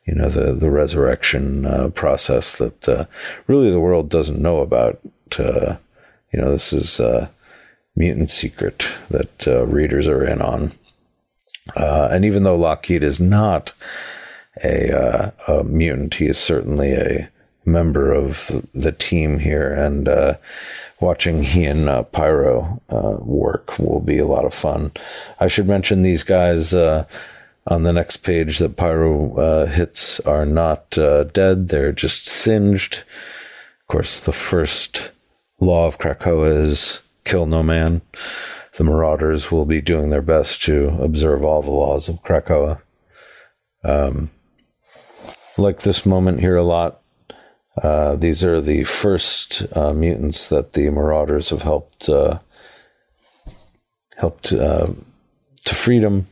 You 0.06 0.16
know 0.16 0.30
the 0.30 0.54
the 0.54 0.70
resurrection 0.70 1.66
uh, 1.66 1.90
process 1.90 2.58
that 2.58 2.90
uh, 2.90 3.06
really 3.48 3.72
the 3.72 3.80
world 3.80 4.10
doesn't 4.10 4.42
know 4.42 4.60
about. 4.60 5.00
Uh, 5.38 5.78
you 6.32 6.42
know 6.42 6.52
this 6.52 6.74
is 6.74 7.00
a 7.00 7.32
mutant 7.96 8.30
secret 8.30 8.88
that 9.10 9.48
uh, 9.48 9.66
readers 9.66 10.08
are 10.08 10.26
in 10.26 10.42
on. 10.42 10.72
and 11.76 12.26
even 12.26 12.44
though 12.44 12.56
Lockheed 12.56 13.04
is 13.04 13.20
not 13.20 13.72
a, 14.64 15.32
a 15.48 15.64
mutant, 15.64 16.16
he 16.16 16.28
is 16.28 16.38
certainly 16.38 16.94
a 16.94 17.30
member 17.66 18.12
of 18.12 18.68
the 18.74 18.92
team 18.92 19.40
here, 19.40 19.74
and 19.74 20.08
uh, 20.08 20.36
watching 21.00 21.44
he 21.44 21.66
and 21.66 21.90
uh, 21.90 22.04
Pyro 22.04 22.82
uh, 22.90 23.18
work 23.22 23.78
will 23.80 24.00
be 24.00 24.18
a 24.18 24.28
lot 24.28 24.46
of 24.46 24.54
fun. 24.54 24.92
I 25.40 25.48
should 25.48 25.68
mention 25.68 26.02
these 26.02 26.24
guys 26.24 26.74
uh, 26.74 27.06
on 27.68 27.84
the 27.84 27.94
next 27.94 28.18
page 28.18 28.60
that 28.60 28.78
Pyro 28.78 29.36
uh, 29.38 29.66
hits 29.66 30.20
are 30.22 30.46
not 30.46 30.98
uh, 30.98 31.24
dead; 31.26 31.70
they're 31.70 31.92
just 31.92 32.26
singed. 32.26 33.04
Of 33.82 33.88
course, 33.88 34.22
the 34.22 34.32
first 34.32 35.12
law 35.60 35.88
of 35.88 35.98
Krakoa 35.98 36.62
is 36.62 37.02
kill 37.24 37.46
no 37.46 37.64
man. 37.64 38.02
The 38.76 38.84
Marauders 38.84 39.52
will 39.52 39.66
be 39.66 39.82
doing 39.82 40.10
their 40.10 40.22
best 40.22 40.64
to 40.64 40.90
observe 41.00 41.46
all 41.46 41.62
the 41.62 41.72
laws 41.72 42.10
of 42.10 42.24
Krakoa. 42.24 42.82
Um, 43.84 44.32
like 45.58 45.82
this 45.82 46.06
moment 46.06 46.40
here 46.40 46.56
a 46.56 46.64
lot 46.64 47.04
uh, 47.82 48.16
these 48.16 48.44
are 48.44 48.62
the 48.62 48.84
first 48.84 49.66
uh, 49.76 49.94
mutants 49.94 50.48
that 50.50 50.74
the 50.74 50.90
Marauders 50.90 51.50
have 51.50 51.64
helped 51.64 52.08
uh, 52.08 52.40
helped 54.18 54.54
uh, 54.54 54.88
to 55.66 55.76
freedom. 55.76 56.28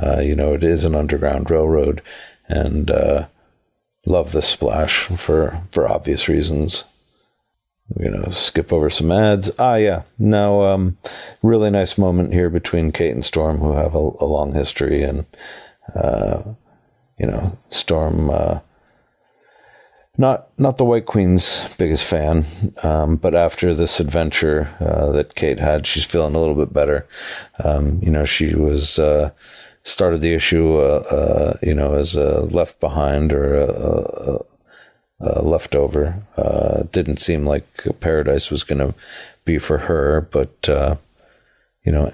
Uh, 0.00 0.20
you 0.20 0.34
know, 0.34 0.54
it 0.54 0.64
is 0.64 0.84
an 0.84 0.94
underground 0.94 1.50
railroad, 1.50 2.02
and 2.48 2.90
love 4.06 4.32
this 4.32 4.48
splash 4.48 5.06
for 5.06 5.62
for 5.70 5.88
obvious 5.88 6.28
reasons. 6.28 6.84
You 7.98 8.10
know, 8.10 8.28
skip 8.30 8.72
over 8.72 8.88
some 8.88 9.12
ads. 9.12 9.50
Ah, 9.58 9.74
yeah. 9.74 10.02
Now, 10.18 10.62
um, 10.62 10.96
really 11.42 11.70
nice 11.70 11.98
moment 11.98 12.32
here 12.32 12.48
between 12.48 12.90
Kate 12.92 13.12
and 13.12 13.24
Storm, 13.24 13.58
who 13.58 13.72
have 13.72 13.94
a, 13.94 13.98
a 13.98 14.24
long 14.24 14.54
history, 14.54 15.02
and 15.02 15.26
you 17.18 17.26
know, 17.26 17.58
Storm 17.68 18.30
not 20.18 20.48
not 20.58 20.76
the 20.76 20.84
White 20.84 21.06
Queen's 21.06 21.74
biggest 21.74 22.04
fan, 22.04 22.44
um, 22.82 23.16
but 23.16 23.34
after 23.34 23.74
this 23.74 24.00
adventure 24.00 24.74
uh, 24.80 25.10
that 25.12 25.34
Kate 25.34 25.58
had, 25.58 25.86
she's 25.86 26.04
feeling 26.04 26.34
a 26.34 26.38
little 26.38 26.54
bit 26.54 26.72
better. 26.72 27.06
Um, 27.64 27.98
you 28.02 28.10
know, 28.10 28.24
she 28.24 28.54
was 28.54 28.98
uh, 28.98 29.30
started 29.84 30.20
the 30.20 30.34
issue, 30.34 30.76
uh, 30.76 31.04
uh 31.10 31.58
you 31.62 31.74
know, 31.74 31.94
as 31.94 32.16
a 32.16 32.42
left 32.42 32.80
behind 32.80 33.32
or 33.32 33.54
a, 33.54 33.66
a, 33.66 34.38
a 35.20 35.42
leftover. 35.42 36.22
Uh, 36.36 36.84
didn't 36.92 37.18
seem 37.18 37.46
like 37.46 37.66
paradise 38.00 38.50
was 38.50 38.64
going 38.64 38.78
to 38.78 38.94
be 39.44 39.58
for 39.58 39.78
her, 39.78 40.20
but 40.20 40.68
uh, 40.68 40.96
you 41.84 41.92
know, 41.92 42.12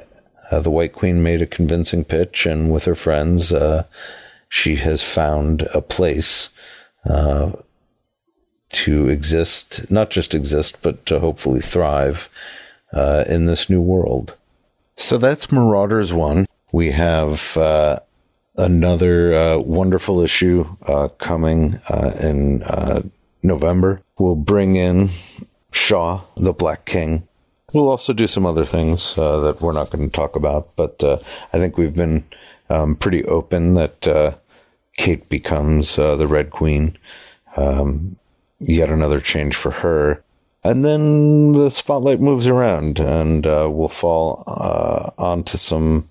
the 0.50 0.70
White 0.70 0.94
Queen 0.94 1.22
made 1.22 1.42
a 1.42 1.46
convincing 1.46 2.04
pitch, 2.04 2.46
and 2.46 2.72
with 2.72 2.86
her 2.86 2.94
friends, 2.94 3.52
she 4.48 4.76
has 4.76 5.02
found 5.02 5.62
a 5.74 5.82
place. 5.82 6.48
Uh, 7.08 7.52
to 8.70 9.08
exist, 9.08 9.90
not 9.90 10.10
just 10.10 10.34
exist, 10.34 10.82
but 10.82 11.04
to 11.06 11.20
hopefully 11.20 11.60
thrive 11.60 12.28
uh, 12.92 13.24
in 13.26 13.46
this 13.46 13.70
new 13.70 13.80
world. 13.80 14.36
So 14.96 15.16
that's 15.18 15.52
Marauders 15.52 16.12
1. 16.12 16.46
We 16.72 16.90
have 16.92 17.56
uh, 17.56 18.00
another 18.56 19.34
uh, 19.34 19.58
wonderful 19.58 20.20
issue 20.20 20.76
uh, 20.82 21.08
coming 21.08 21.78
uh, 21.88 22.16
in 22.20 22.62
uh, 22.62 23.02
November. 23.42 24.02
We'll 24.18 24.36
bring 24.36 24.76
in 24.76 25.10
Shaw, 25.72 26.22
the 26.36 26.52
Black 26.52 26.84
King. 26.84 27.26
We'll 27.72 27.88
also 27.88 28.12
do 28.12 28.26
some 28.26 28.46
other 28.46 28.64
things 28.64 29.14
that 29.16 29.58
we're 29.60 29.72
not 29.72 29.90
going 29.90 30.08
to 30.08 30.14
talk 30.14 30.36
about, 30.36 30.72
but 30.76 31.04
I 31.04 31.58
think 31.58 31.76
we've 31.76 31.94
been 31.94 32.24
um, 32.70 32.96
pretty 32.96 33.24
open 33.26 33.74
that 33.74 34.38
Kate 34.96 35.28
becomes 35.28 35.96
the 35.96 36.26
Red 36.26 36.50
Queen. 36.50 36.96
Um, 37.56 38.16
yet 38.60 38.90
another 38.90 39.20
change 39.20 39.56
for 39.56 39.70
her. 39.70 40.22
And 40.64 40.84
then 40.84 41.52
the 41.52 41.70
spotlight 41.70 42.20
moves 42.20 42.46
around 42.46 42.98
and 42.98 43.46
uh, 43.46 43.68
we'll 43.70 43.88
fall 43.88 44.42
uh, 44.46 45.10
onto 45.16 45.56
some 45.56 46.08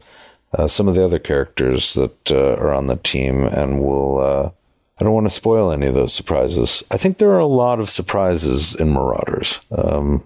uh, 0.53 0.67
some 0.67 0.87
of 0.87 0.95
the 0.95 1.03
other 1.03 1.19
characters 1.19 1.93
that 1.93 2.31
uh, 2.31 2.55
are 2.55 2.73
on 2.73 2.87
the 2.87 2.97
team, 2.97 3.43
and 3.43 3.81
we'll. 3.81 4.19
Uh, 4.19 4.51
I 4.99 5.03
don't 5.03 5.13
want 5.13 5.27
to 5.27 5.33
spoil 5.35 5.71
any 5.71 5.85
of 5.85 5.93
those 5.93 6.13
surprises. 6.13 6.83
I 6.89 6.97
think 6.97 7.17
there 7.17 7.29
are 7.29 7.37
a 7.37 7.45
lot 7.45 7.79
of 7.79 7.87
surprises 7.87 8.73
in 8.73 8.91
Marauders, 8.91 9.59
um, 9.69 10.23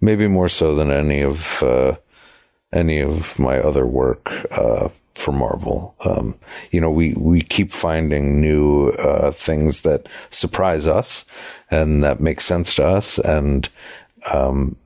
maybe 0.00 0.26
more 0.26 0.48
so 0.48 0.74
than 0.74 0.90
any 0.90 1.22
of 1.22 1.62
uh, 1.62 1.96
any 2.72 3.00
of 3.00 3.38
my 3.38 3.58
other 3.58 3.86
work 3.86 4.46
uh, 4.50 4.88
for 5.14 5.32
Marvel. 5.32 5.94
Um, 6.04 6.34
you 6.70 6.80
know, 6.80 6.90
we 6.90 7.14
we 7.14 7.42
keep 7.42 7.70
finding 7.70 8.40
new 8.40 8.88
uh, 8.90 9.30
things 9.30 9.82
that 9.82 10.08
surprise 10.30 10.86
us 10.86 11.24
and 11.70 12.02
that 12.02 12.20
make 12.20 12.40
sense 12.40 12.74
to 12.76 12.86
us, 12.86 13.18
and 13.18 13.68
um, 14.32 14.76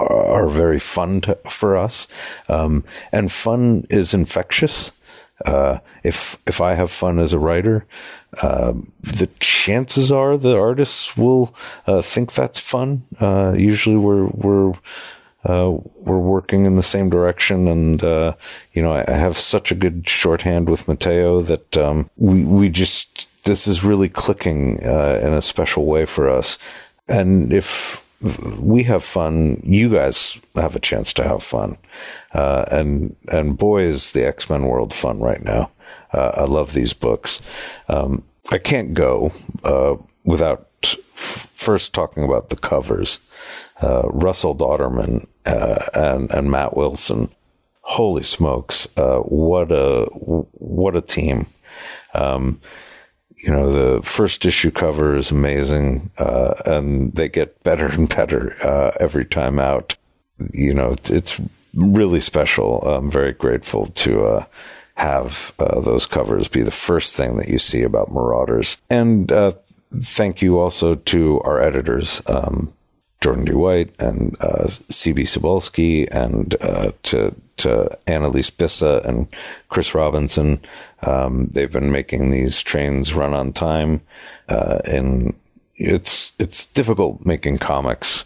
are 0.00 0.48
very 0.48 0.78
fun 0.78 1.20
to, 1.22 1.36
for 1.48 1.76
us. 1.76 2.06
Um, 2.48 2.84
and 3.12 3.30
fun 3.30 3.86
is 3.90 4.14
infectious. 4.14 4.92
Uh, 5.44 5.78
if 6.02 6.36
if 6.46 6.60
I 6.60 6.74
have 6.74 6.90
fun 6.90 7.18
as 7.18 7.32
a 7.32 7.38
writer, 7.38 7.86
uh, 8.42 8.74
the 9.00 9.28
chances 9.40 10.12
are 10.12 10.36
the 10.36 10.56
artists 10.56 11.16
will 11.16 11.54
uh, 11.86 12.02
think 12.02 12.32
that's 12.32 12.58
fun. 12.58 13.04
Uh, 13.18 13.54
usually, 13.56 13.96
we're 13.96 14.26
we're 14.26 14.72
uh, 15.44 15.78
we're 15.96 16.18
working 16.18 16.66
in 16.66 16.74
the 16.74 16.82
same 16.82 17.08
direction, 17.08 17.68
and 17.68 18.04
uh, 18.04 18.34
you 18.74 18.82
know, 18.82 18.92
I, 18.92 19.10
have 19.10 19.38
such 19.38 19.72
a 19.72 19.74
good 19.74 20.08
shorthand 20.08 20.68
with 20.68 20.86
Matteo 20.86 21.40
that 21.40 21.76
um, 21.78 22.10
we 22.18 22.44
we 22.44 22.68
just 22.68 23.28
this 23.44 23.66
is 23.66 23.82
really 23.82 24.10
clicking 24.10 24.76
in 24.76 25.32
a 25.32 25.40
special 25.40 25.86
way 25.86 26.04
for 26.04 26.28
us. 26.28 26.58
And 27.08 27.50
if 27.50 28.06
we 28.60 28.82
have 28.84 29.02
fun. 29.02 29.60
You 29.64 29.90
guys 29.90 30.38
have 30.54 30.76
a 30.76 30.80
chance 30.80 31.12
to 31.14 31.24
have 31.24 31.42
fun. 31.42 31.78
Uh, 32.32 32.64
and, 32.70 33.16
and 33.28 33.56
boy, 33.56 33.82
is 33.82 34.12
the 34.12 34.26
X 34.26 34.50
Men 34.50 34.64
world 34.64 34.92
fun 34.92 35.20
right 35.20 35.42
now. 35.42 35.70
Uh, 36.12 36.32
I 36.34 36.44
love 36.44 36.72
these 36.72 36.92
books. 36.92 37.40
Um, 37.88 38.24
I 38.50 38.58
can't 38.58 38.94
go, 38.94 39.32
uh, 39.64 39.96
without 40.24 40.68
f- 40.82 41.48
first 41.52 41.94
talking 41.94 42.24
about 42.24 42.50
the 42.50 42.56
covers. 42.56 43.20
Uh, 43.80 44.02
Russell 44.10 44.54
Dauterman, 44.54 45.26
uh, 45.46 45.86
and, 45.94 46.30
and 46.30 46.50
Matt 46.50 46.76
Wilson. 46.76 47.30
Holy 47.80 48.22
smokes. 48.22 48.86
Uh, 48.96 49.20
what 49.20 49.72
a, 49.72 50.04
what 50.04 50.94
a 50.94 51.00
team. 51.00 51.46
Um, 52.12 52.60
you 53.42 53.50
know, 53.50 53.70
the 53.70 54.02
first 54.02 54.44
issue 54.44 54.70
cover 54.70 55.16
is 55.16 55.30
amazing, 55.30 56.10
uh, 56.18 56.54
and 56.66 57.12
they 57.12 57.28
get 57.28 57.62
better 57.62 57.86
and 57.86 58.08
better 58.08 58.54
uh, 58.62 58.92
every 59.00 59.24
time 59.24 59.58
out. 59.58 59.96
You 60.52 60.74
know, 60.74 60.94
it's 61.04 61.40
really 61.74 62.20
special. 62.20 62.82
I'm 62.82 63.10
very 63.10 63.32
grateful 63.32 63.86
to 63.86 64.24
uh, 64.26 64.44
have 64.96 65.52
uh, 65.58 65.80
those 65.80 66.06
covers 66.06 66.48
be 66.48 66.62
the 66.62 66.70
first 66.70 67.16
thing 67.16 67.36
that 67.38 67.48
you 67.48 67.58
see 67.58 67.82
about 67.82 68.12
Marauders. 68.12 68.76
And 68.90 69.30
uh, 69.32 69.52
thank 69.94 70.42
you 70.42 70.58
also 70.58 70.94
to 70.94 71.40
our 71.42 71.60
editors. 71.60 72.22
Um, 72.26 72.72
Jordan 73.22 73.44
D. 73.44 73.52
White 73.52 73.94
and 73.98 74.34
uh, 74.40 74.64
CB 74.64 75.20
Cebulski 75.20 76.08
and 76.10 76.52
to 77.02 77.34
to 77.60 77.98
Annalise 78.06 78.50
Bissa 78.50 79.04
and 79.04 79.28
Chris 79.68 79.94
Robinson. 79.94 80.60
Um, 81.02 81.46
they've 81.48 81.72
been 81.72 81.92
making 81.92 82.30
these 82.30 82.62
trains 82.62 83.14
run 83.14 83.34
on 83.34 83.52
time, 83.52 84.00
uh, 84.48 84.78
and 84.84 85.34
it's 85.76 86.32
it's 86.38 86.66
difficult 86.66 87.24
making 87.24 87.58
comics. 87.58 88.24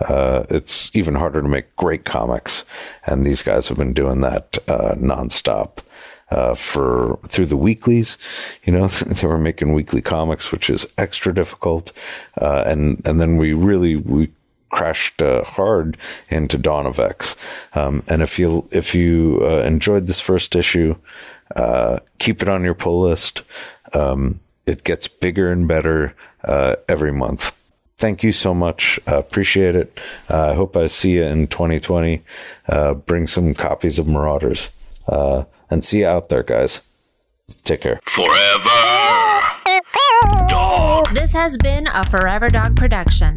Uh, 0.00 0.44
it's 0.48 0.94
even 0.96 1.14
harder 1.14 1.42
to 1.42 1.48
make 1.48 1.76
great 1.76 2.04
comics, 2.04 2.64
and 3.06 3.24
these 3.24 3.42
guys 3.42 3.68
have 3.68 3.78
been 3.78 3.92
doing 3.92 4.20
that 4.20 4.58
uh, 4.68 4.94
nonstop. 4.96 5.78
Uh, 6.30 6.54
for 6.54 7.18
through 7.26 7.46
the 7.46 7.56
weeklies. 7.56 8.16
You 8.62 8.72
know, 8.72 8.86
they 9.06 9.26
were 9.26 9.36
making 9.36 9.72
weekly 9.72 10.00
comics, 10.00 10.52
which 10.52 10.70
is 10.70 10.86
extra 10.96 11.34
difficult. 11.34 11.90
Uh, 12.40 12.62
and, 12.64 13.04
and 13.04 13.20
then 13.20 13.36
we 13.36 13.52
really, 13.52 13.96
we 13.96 14.30
crashed 14.70 15.20
uh, 15.20 15.44
hard 15.44 15.96
into 16.28 16.56
Dawn 16.56 16.86
of 16.86 16.98
X. 16.98 17.36
Um, 17.74 18.02
and 18.08 18.22
if 18.22 18.38
you, 18.38 18.66
if 18.72 18.94
you 18.94 19.40
uh, 19.42 19.62
enjoyed 19.62 20.06
this 20.06 20.20
first 20.20 20.56
issue, 20.56 20.96
uh, 21.54 22.00
keep 22.18 22.42
it 22.42 22.48
on 22.48 22.64
your 22.64 22.74
pull 22.74 23.00
list. 23.02 23.42
Um, 23.92 24.40
it 24.66 24.84
gets 24.84 25.08
bigger 25.08 25.50
and 25.50 25.66
better 25.66 26.14
uh, 26.44 26.76
every 26.88 27.12
month. 27.12 27.56
Thank 27.98 28.22
you 28.22 28.32
so 28.32 28.54
much. 28.54 28.98
appreciate 29.06 29.76
it. 29.76 30.00
I 30.28 30.54
hope 30.54 30.74
I 30.76 30.86
see 30.86 31.16
you 31.16 31.24
in 31.24 31.48
2020. 31.48 32.22
bring 33.04 33.26
some 33.26 33.52
copies 33.52 33.98
of 33.98 34.08
Marauders 34.08 34.70
and 35.06 35.84
see 35.84 36.00
you 36.00 36.06
out 36.06 36.30
there, 36.30 36.42
guys. 36.42 36.80
Take 37.64 37.82
care. 37.82 38.00
Forever. 38.06 38.70
Dog. 40.48 41.14
This 41.14 41.32
has 41.32 41.56
been 41.56 41.86
a 41.86 42.04
Forever 42.08 42.48
Dog 42.48 42.76
production. 42.76 43.36